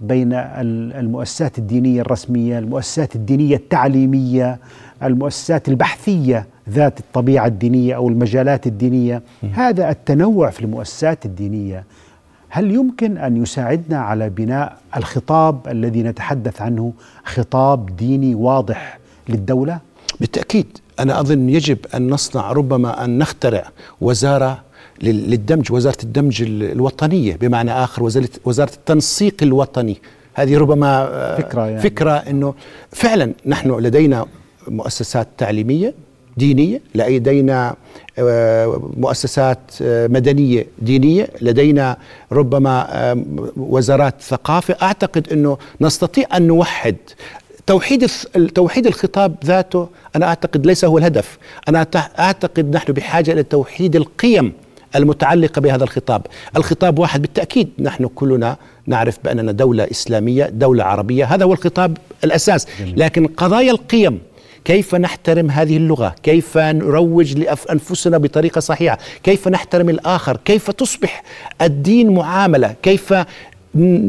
[0.00, 4.58] بين المؤسسات الدينية الرسمية، المؤسسات الدينية التعليمية،
[5.02, 11.84] المؤسسات البحثية ذات الطبيعة الدينية أو المجالات الدينية، هذا التنوع في المؤسسات الدينية
[12.52, 16.92] هل يمكن أن يساعدنا على بناء الخطاب الذي نتحدث عنه
[17.24, 19.78] خطاب ديني واضح للدولة؟
[20.20, 23.64] بالتأكيد أنا أظن يجب أن نصنع ربما أن نخترع
[24.00, 24.62] وزارة
[25.02, 28.02] للدمج وزارة الدمج الوطنية بمعنى آخر
[28.44, 29.96] وزارة التنسيق الوطني
[30.34, 31.82] هذه ربما آه، فكرة يعني.
[31.82, 32.54] فكرة إنه
[32.92, 34.26] فعلا نحن لدينا
[34.68, 35.94] مؤسسات تعليمية
[36.40, 37.74] دينية لدينا
[38.18, 41.96] آه، مؤسسات آه، مدنية دينية لدينا
[42.32, 42.76] ربما
[43.56, 44.76] وزارات ثقافة.
[44.82, 46.96] أعتقد إنه نستطيع أن نوحد.
[47.66, 48.06] توحيد
[48.54, 51.38] توحيد الخطاب ذاته أنا أعتقد ليس هو الهدف.
[51.68, 51.86] أنا
[52.18, 54.52] أعتقد نحن بحاجة إلى توحيد القيم
[54.96, 56.22] المتعلقة بهذا الخطاب.
[56.56, 61.24] الخطاب واحد بالتأكيد نحن كلنا نعرف بأننا دولة إسلامية دولة عربية.
[61.24, 62.66] هذا هو الخطاب الأساس.
[62.96, 64.18] لكن قضايا القيم
[64.64, 71.22] كيف نحترم هذه اللغة؟ كيف نروج لأنفسنا بطريقة صحيحة؟ كيف نحترم الآخر؟ كيف تصبح
[71.62, 73.14] الدين معاملة؟ كيف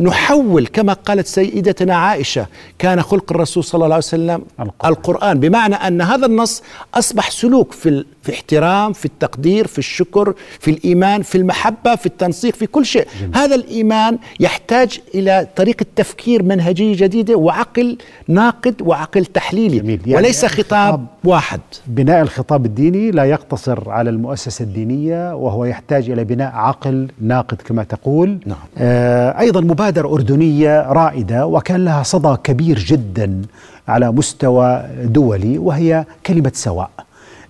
[0.01, 2.47] نحول؟ كما قالت سيدتنا عائشة
[2.79, 5.39] كان خلق الرسول صلى الله عليه وسلم القرآن, القرآن.
[5.39, 11.21] بمعنى أن هذا النص أصبح سلوك في, في احترام في التقدير في الشكر في الإيمان
[11.21, 13.35] في المحبة في التنسيق في كل شيء جميل.
[13.35, 20.01] هذا الإيمان يحتاج إلى طريقة تفكير منهجية جديدة وعقل ناقد وعقل تحليلي جميل.
[20.05, 26.23] يعني وليس خطاب, واحد بناء الخطاب الديني لا يقتصر على المؤسسة الدينية وهو يحتاج إلى
[26.23, 28.57] بناء عقل ناقد كما تقول نعم.
[28.77, 33.41] آه أيضا مبادرة أردنية رائدة وكان لها صدى كبير جدا
[33.87, 36.89] على مستوى دولي وهي كلمة سواء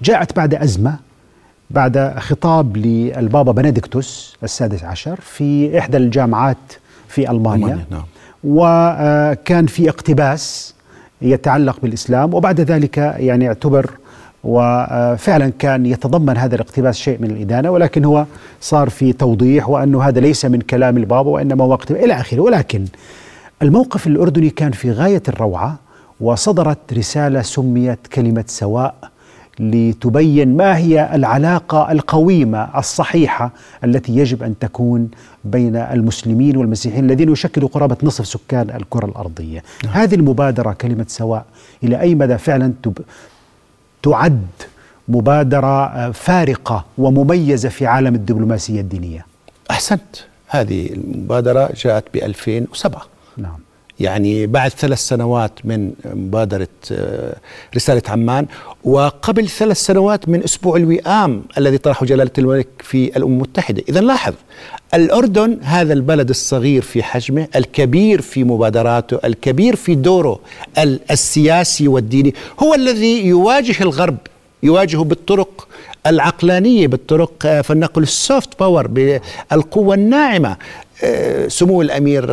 [0.01, 0.95] جاءت بعد أزمة
[1.69, 6.57] بعد خطاب للبابا بنديكتوس السادس عشر في إحدى الجامعات
[7.07, 8.03] في ألمانيا, ألمانيا نعم.
[8.43, 10.75] وكان في اقتباس
[11.21, 13.91] يتعلق بالإسلام وبعد ذلك يعني اعتبر
[14.43, 18.25] وفعلا كان يتضمن هذا الاقتباس شيء من الإدانة ولكن هو
[18.61, 22.39] صار في توضيح وأنه هذا ليس من كلام البابا وإنما هو اقتباس إلى آخره.
[22.39, 22.85] ولكن
[23.61, 25.79] الموقف الأردني كان في غاية الروعة
[26.19, 29.10] وصدرت رسالة سميت كلمة سواء.
[29.61, 33.51] لتبين ما هي العلاقة القويمة الصحيحة
[33.83, 35.09] التي يجب أن تكون
[35.45, 39.63] بين المسلمين والمسيحيين الذين يشكلوا قرابة نصف سكان الكرة الأرضية.
[39.83, 39.93] نعم.
[39.93, 41.45] هذه المبادرة كلمة سواء
[41.83, 42.73] إلى أي مدى فعلا
[44.03, 44.47] تعد
[45.07, 49.25] مبادرة فارقة ومميزة في عالم الدبلوماسية الدينية.
[49.71, 50.15] أحسنت.
[50.47, 53.01] هذه المبادرة جاءت ب 2007
[53.37, 53.59] نعم.
[54.01, 57.35] يعني بعد ثلاث سنوات من مبادرة آه،
[57.75, 58.45] رسالة عمان
[58.83, 63.83] وقبل ثلاث سنوات من أسبوع الوئام الذي طرحه جلالة الملك في الأمم المتحدة.
[63.89, 64.33] إذا لاحظ
[64.93, 70.39] الأردن هذا البلد الصغير في حجمه الكبير في مبادراته الكبير في دوره
[71.11, 74.17] السياسي والديني هو الذي يواجه الغرب
[74.63, 75.67] يواجهه بالطرق
[76.07, 80.57] العقلانية بالطرق آه، فلنقل ال soft power بالقوة الناعمة.
[81.03, 82.25] آه، سمو الأمير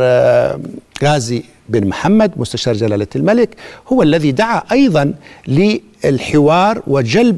[1.03, 3.49] غازي بن محمد مستشار جلالة الملك
[3.87, 5.13] هو الذي دعا أيضا
[5.47, 7.37] للحوار وجلب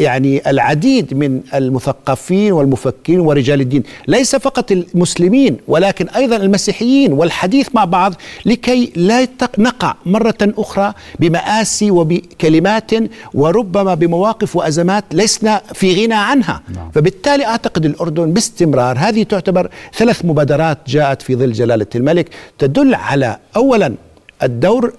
[0.00, 7.84] يعني العديد من المثقفين والمفكرين ورجال الدين ليس فقط المسلمين ولكن أيضا المسيحيين والحديث مع
[7.84, 8.14] بعض
[8.46, 12.90] لكي لا نقع مرة أخرى بمآسي وبكلمات
[13.34, 16.90] وربما بمواقف وأزمات لسنا في غنى عنها نعم.
[16.90, 23.36] فبالتالي أعتقد الأردن باستمرار هذه تعتبر ثلاث مبادرات جاءت في ظل جلالة الملك تدل على
[23.56, 23.94] اولا
[24.42, 24.92] الدور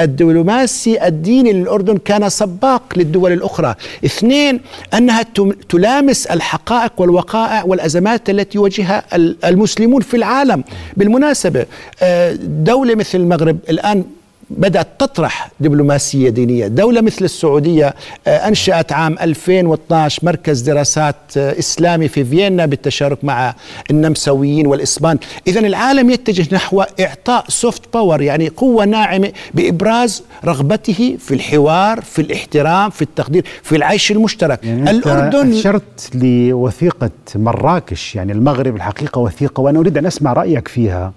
[0.00, 3.74] الدبلوماسي الديني للأردن كان سباق للدول الأخرى.
[4.04, 4.60] اثنين
[4.94, 5.22] أنها
[5.68, 9.02] تلامس الحقائق والوقائع والأزمات التي يواجهها
[9.44, 10.64] المسلمون في العالم.
[10.96, 11.66] بالمناسبة
[12.02, 14.04] آه، دولة مثل المغرب الآن
[14.50, 16.66] بدأت تطرح دبلوماسية دينية.
[16.66, 17.94] دولة مثل السعودية
[18.26, 23.54] آه، أنشأت عام 2012 مركز دراسات آه، إسلامي في فيينا بالتشارك مع
[23.90, 25.18] النمساويين والإسبان.
[25.46, 32.22] إذا العالم يتجه نحو إعطاء soft power يعني قوة ناعمة بإبراز رغبته في الحوار في
[32.22, 34.64] الاحترام في التقدير في العيش المشترك.
[34.64, 41.12] يعني الأردن أشرت لوثيقة مراكش يعني المغرب الحقيقة وثيقة وأنا أريد أن أسمع رأيك فيها.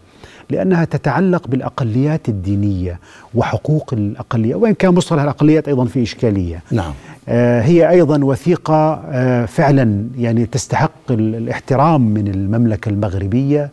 [0.52, 3.00] لأنها تتعلق بالأقليات الدينية
[3.36, 6.64] وحقوق الأقلية وإن كان مصطلح الأقليات أيضا في إشكالية.
[6.72, 6.94] نعم.
[7.30, 13.70] آه هي أيضا وثيقة آه فعلا يعني تستحق الاحترام من المملكة المغربية.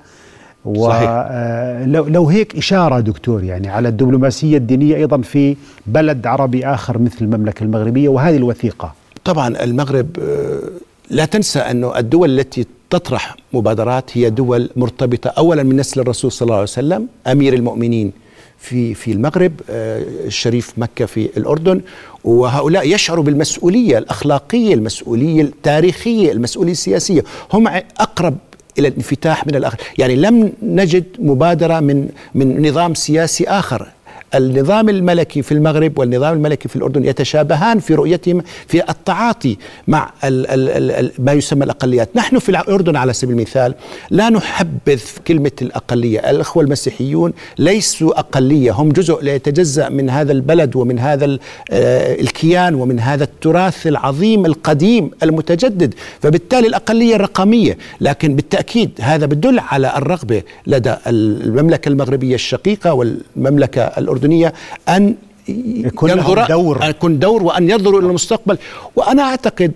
[0.65, 7.17] ولو لو هيك إشارة دكتور يعني على الدبلوماسية الدينية أيضا في بلد عربي آخر مثل
[7.21, 8.95] المملكة المغربية وهذه الوثيقة.
[9.25, 10.61] طبعا المغرب آه،
[11.11, 16.47] لا تنسى أنه الدول التي تطرح مبادرات هي دول مرتبطة أولا من نسل الرسول صلى
[16.47, 18.13] الله عليه وسلم أمير المؤمنين
[18.59, 21.81] في في المغرب آه، الشريف مكة في الأردن.
[22.25, 27.25] وهؤلاء يشعروا بالمسؤولية الأخلاقية المسؤولية التاريخية المسؤولية السياسية.
[27.53, 27.69] هم
[28.01, 28.37] أقرب
[28.79, 29.79] إلى الانفتاح من الآخر.
[29.99, 33.89] يعني لم نجد مبادرة من من نظام سياسي آخر.
[34.35, 39.57] النظام الملكي في المغرب والنظام الملكي في الأردن يتشابهان في رؤيتهم في التعاطي
[39.89, 42.09] مع ال ال ال ما يسمى الأقليات.
[42.15, 43.75] نحن في الأردن على سبيل المثال
[44.11, 46.31] لا نحبذ كلمة الأقلية.
[46.31, 48.73] الأخوة المسيحيون ليسوا أقلية.
[48.73, 51.39] هم جزء لا يتجزأ من هذا البلد ومن هذا
[51.71, 55.95] آه، الكيان ومن هذا التراث العظيم القديم المتجدد.
[56.21, 64.18] فبالتالي الأقلية الرقمية لكن بالتأكيد هذا بدل على الرغبة لدى المملكة المغربية الشقيقة والمملكة الأردنية.
[64.19, 64.53] الأردنية
[64.89, 65.15] أن
[65.49, 66.85] يكون ينظر دور.
[66.85, 68.59] يكون دور وأن ينظروا إلى المستقبل.
[68.97, 69.73] وأنا أعتقد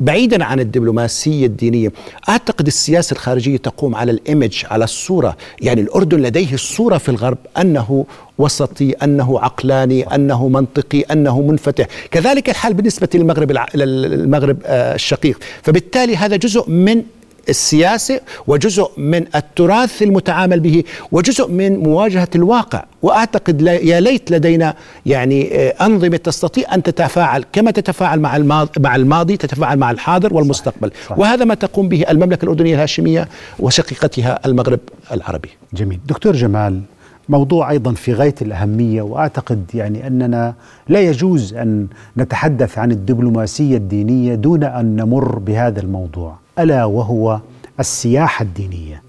[0.00, 1.92] بعيدا عن الدبلوماسية الدينية
[2.28, 5.36] أعتقد السياسة الخارجية تقوم على الإيمج على الصورة.
[5.60, 8.06] يعني الأردن لديه الصورة في الغرب أنه
[8.38, 11.86] وسطي أنه عقلاني أنه منطقي أنه منفتح.
[12.10, 15.38] كذلك الحال بالنسبة للمغرب المغرب آه، الشقيق.
[15.62, 17.02] فبالتالي هذا جزء من
[17.48, 24.74] السياسة وجزء من التراث المتعامل به وجزء من مواجهة الواقع وأعتقد يا ليت لدينا
[25.06, 30.34] يعني آه، أنظمة تستطيع أن تتفاعل كما تتفاعل مع الماضي, مع الماضي تتفاعل مع الحاضر
[30.34, 31.04] والمستقبل صحيح.
[31.06, 31.18] صحيح.
[31.18, 33.28] وهذا ما تقوم به المملكة الأردنية الهاشمية
[33.58, 34.80] وشقيقتها المغرب
[35.12, 36.80] العربي جميل دكتور جمال
[37.28, 40.54] موضوع أيضا في غاية الأهمية وأعتقد يعني أننا
[40.88, 41.86] لا يجوز أن
[42.16, 47.40] نتحدث عن الدبلوماسية الدينية دون أن نمر بهذا الموضوع ألا وهو
[47.80, 49.02] السياحة الدينية.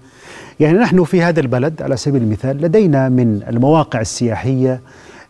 [0.60, 4.80] يعني نحن في هذا البلد على سبيل المثال لدينا من المواقع السياحية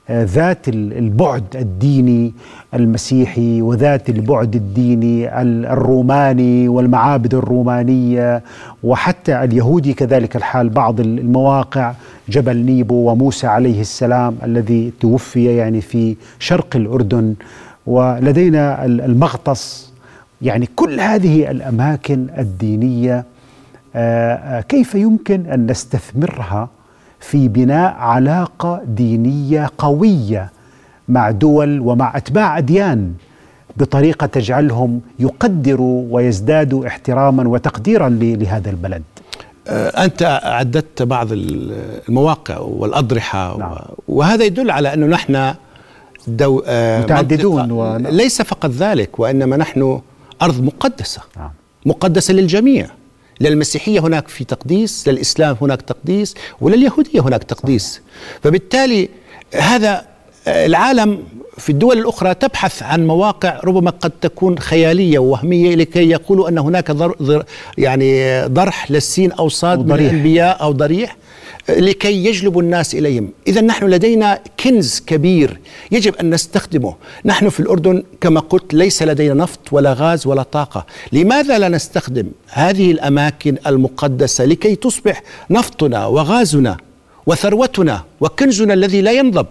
[0.08, 2.32] آه، ذات البعد الديني
[2.74, 5.40] المسيحي وذات البعد الديني
[5.72, 8.42] الروماني والمعابد الرومانية
[8.82, 11.92] وحتى اليهودي كذلك الحال بعض المواقع
[12.28, 17.34] جبل نيبو وموسى عليه السلام الذي توفي يعني في شرق الأردن
[17.86, 19.83] ولدينا المغطس
[20.44, 23.24] يعني كل هذه الأماكن الدينية
[23.96, 26.68] آه، آه، كيف يمكن أن نستثمرها
[27.20, 30.50] في بناء علاقة دينية قوية
[31.08, 33.12] مع دول ومع أتباع أديان
[33.76, 39.02] بطريقة تجعلهم يقدروا ويزدادوا احتراما وتقديرا لهذا البلد.
[39.68, 43.74] آه، أنت عددت بعض المواقع والأضرحة نعم.
[44.08, 45.54] وهذا يدل على أنه نحن
[46.26, 47.96] دو متعددون و...
[47.96, 50.00] ليس فقط ذلك وإنما نحن
[50.42, 51.20] أرض مقدسة.
[51.36, 51.50] نعم.
[51.86, 52.86] مقدسة للجميع.
[53.40, 58.00] للمسيحية هناك في تقديس للإسلام هناك تقديس ولليهودية هناك تقديس.
[58.42, 59.08] فبالتالي
[59.54, 60.06] هذا
[60.46, 61.22] العالم
[61.58, 66.90] في الدول الأخرى تبحث عن مواقع ربما قد تكون خيالية ووهمية لكي يقولوا أن هناك
[66.90, 67.44] ضر
[67.78, 71.16] يعني ضرح للسين أو صاد من الأنبياء أو ضريح.
[71.68, 75.60] لكي يجلبوا الناس إليهم، إذا نحن لدينا كنز كبير
[75.90, 76.94] يجب أن نستخدمه،
[77.24, 82.26] نحن في الأردن كما قلت ليس لدينا نفط ولا غاز ولا طاقة، لماذا لا نستخدم
[82.48, 86.76] هذه الأماكن المقدسة لكي تصبح نفطنا وغازنا
[87.26, 89.46] وثروتنا وكنزنا الذي لا ينضب؟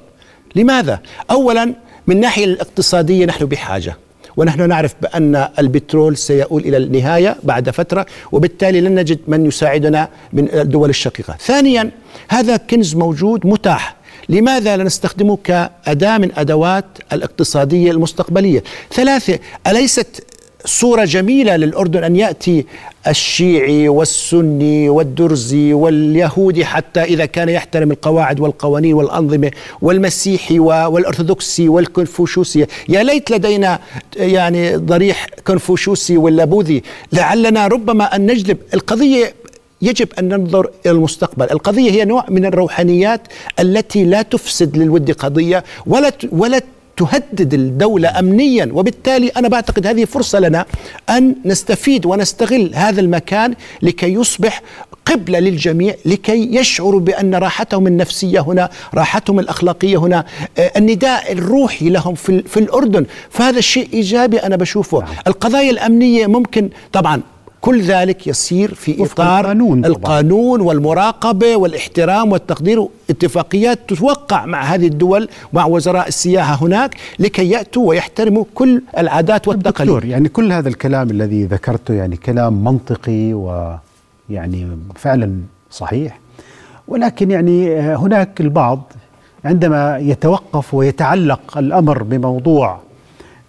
[0.56, 1.02] لماذا؟
[1.32, 1.66] اولا
[2.08, 3.98] من الناحيه الاقتصادية نحن بحاجة
[4.38, 10.50] ونحن نعرف بأن البترول سيؤول إلى النهاية بعد فترة وبالتالي لن نجد من يساعدنا من
[10.54, 11.36] الدول الشقيقة.
[11.40, 11.92] ثانيا
[12.30, 13.96] هذا كنز موجود متاح.
[14.30, 18.64] لماذا لا نستخدمه كأداة من أدوات الاقتصادية المستقبلية؟
[18.94, 20.26] ثلاثة أليست
[20.66, 22.66] صورة جميلة للأردن أن يأتي
[23.08, 29.52] الشيعي والسني والدرزي واليهودي حتى إذا كان يحترم القواعد والقوانين والأنظمة
[29.82, 33.80] والمسيحي والأرثوذكسي والكونفوشيوسي يا ليت لدينا
[34.16, 36.84] يعني ضريح كونفوشيوسي ولا بوذي.
[37.14, 38.58] لعلنا ربما أن نجلب.
[38.74, 39.34] القضية
[39.82, 43.22] يجب أن ننظر إلى المستقبل، القضية هي نوع من الروحانيات
[43.60, 46.62] التي لا تفسد للود قضية ولا ولا
[46.98, 50.66] تهدد الدولة أمنيا وبالتالي أنا بعتقد هذه فرصة لنا
[51.10, 54.62] أن نستفيد ونستغل هذا المكان لكي يصبح
[55.06, 60.26] قبلة للجميع لكي يشعروا بأن راحتهم النفسية هنا راحتهم الأخلاقية هنا
[60.58, 65.10] آه، النداء الروحي لهم في, في الأردن فهذا الشيء إيجابي أنا بشوفه نعم.
[65.28, 67.22] القضايا الأمنية ممكن طبعا
[67.64, 75.30] كل ذلك يسير في إطار القانون, القانون والمراقبة والاحترام والتقدير اتفاقيات توقع مع هذه الدول
[75.54, 79.94] مع وزراء السياحة هناك لكي يأتوا ويحترموا كل العادات والتقاليد.
[79.94, 85.40] دكتور يعني كل هذا الكلام الذي ذكرته يعني كلام منطقي ويعني فعلا
[85.72, 86.20] صحيح
[86.88, 88.94] ولكن يعني هناك البعض
[89.46, 92.80] عندما يتوقف ويتعلق الأمر بموضوع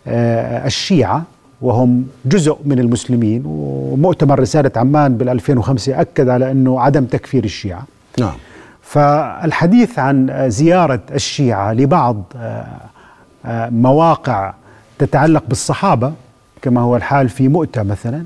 [0.06, 1.22] آه، الشيعة
[1.64, 7.86] وهم جزء من المسلمين ومؤتمر رسالة عمان بال 2005 أكد على أنه عدم تكفير الشيعة.
[8.18, 8.34] نعم.
[8.82, 12.66] فالحديث عن زيارة الشيعة لبعض آه،
[13.46, 14.54] آه، مواقع
[14.98, 16.12] تتعلق بالصحابة
[16.62, 18.24] كما هو الحال في مؤتة مثلا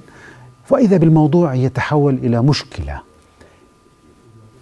[0.70, 3.00] وإذا بالموضوع يتحول إلى مشكلة.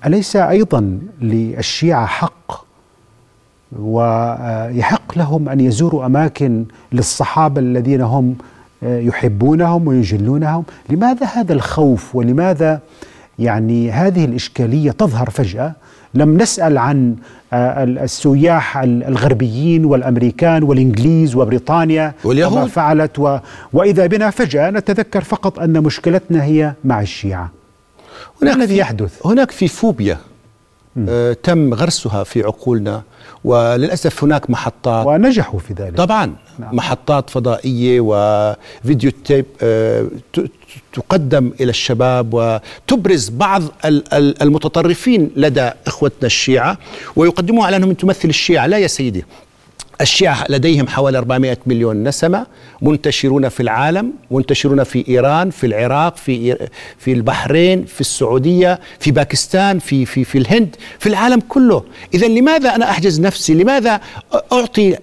[0.07, 2.67] أليس أيضا للشيعة حق؟
[3.79, 8.37] ويحق لهم أن يزوروا أماكن للصحابة الذين هم
[8.83, 10.65] يحبونهم ويجلونهم.
[10.91, 12.81] لماذا هذا الخوف ولماذا
[13.39, 15.73] يعني هذه الإشكالية تظهر فجأة؟
[16.15, 17.17] لم نسأل عن
[17.53, 22.53] آه، السياح الغربيين والأمريكان والإنجليز وبريطانيا واليهود.
[22.53, 23.39] وما فعلت و
[23.73, 27.51] وإذا بنا فجأة نتذكر فقط أن مشكلتنا هي مع الشيعة.
[28.43, 30.19] هناك الذي يحدث؟ هناك في فوبيا
[31.09, 33.03] آه تم غرسها في عقولنا.
[33.45, 35.07] وللأسف هناك محطات.
[35.07, 35.97] ونجحوا في ذلك.
[35.97, 36.77] طبعا نعم.
[36.77, 40.07] محطات فضائية وفيديو تيب آه
[40.93, 43.63] تقدم إلى الشباب وتبرز بعض
[44.43, 46.79] المتطرفين لدى إخوتنا الشيعة
[47.17, 48.67] ويقدموها على أنهم تمثل الشيعة.
[48.67, 49.25] لا يا سيدي
[50.01, 52.47] الشيعة لديهم حوالي 400 مليون نسمة
[52.83, 56.69] منتشرون في العالم منتشرون في إيران في العراق في
[56.99, 61.83] في البحرين في السعودية في باكستان في في في الهند في العالم كله.
[62.15, 64.01] إذا لماذا أنا أحجز نفسي؟ لماذا
[64.53, 64.97] أعطي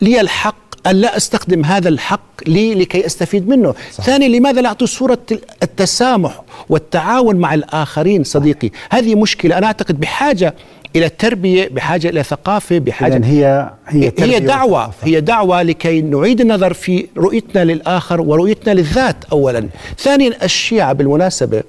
[0.00, 4.04] لي الحق أن لا أستخدم هذا الحق لي لكي أستفيد منه؟ صح.
[4.04, 5.18] ثانيا لماذا لا أعطي صورة
[5.62, 9.58] التسامح والتعاون مع الآخرين؟ صديقي هذه مشكلة.
[9.58, 10.54] أنا أعتقد بحاجة
[10.96, 15.06] إلى التربية بحاجة إلى ثقافة بحاجة هي هي هي دعوة وثقافة.
[15.06, 19.68] هي دعوة لكي نعيد النظر في رؤيتنا للآخر ورؤيتنا للذات اولا
[19.98, 21.62] ثانيا الشيعة بالمناسبة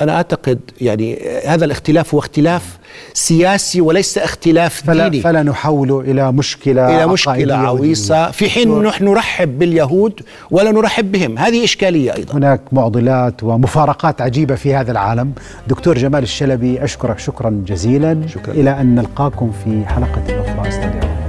[0.00, 2.78] أنا أعتقد يعني هذا الاختلاف هو اختلاف
[3.14, 5.22] سياسي وليس اختلاف فلا ديني.
[5.22, 10.20] فلا نحوله إلى مشكلة إلى مشكلة عويصة في حين نحن نرحب باليهود
[10.50, 11.38] ولا نرحب بهم.
[11.38, 12.34] هذه إشكالية أيضا.
[12.34, 15.32] هناك معضلات ومفارقات عجيبة في هذا العالم.
[15.68, 18.20] دكتور جمال الشلبي أشكرك شكرا جزيلا.
[18.28, 18.52] شكرا.
[18.52, 20.68] إلى أن نلقاكم في حلقة أخرى.
[20.68, 21.25] استودعكم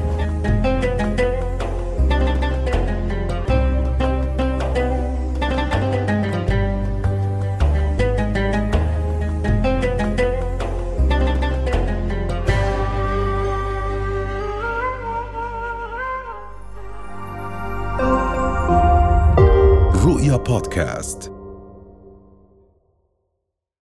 [20.48, 21.37] بودكاست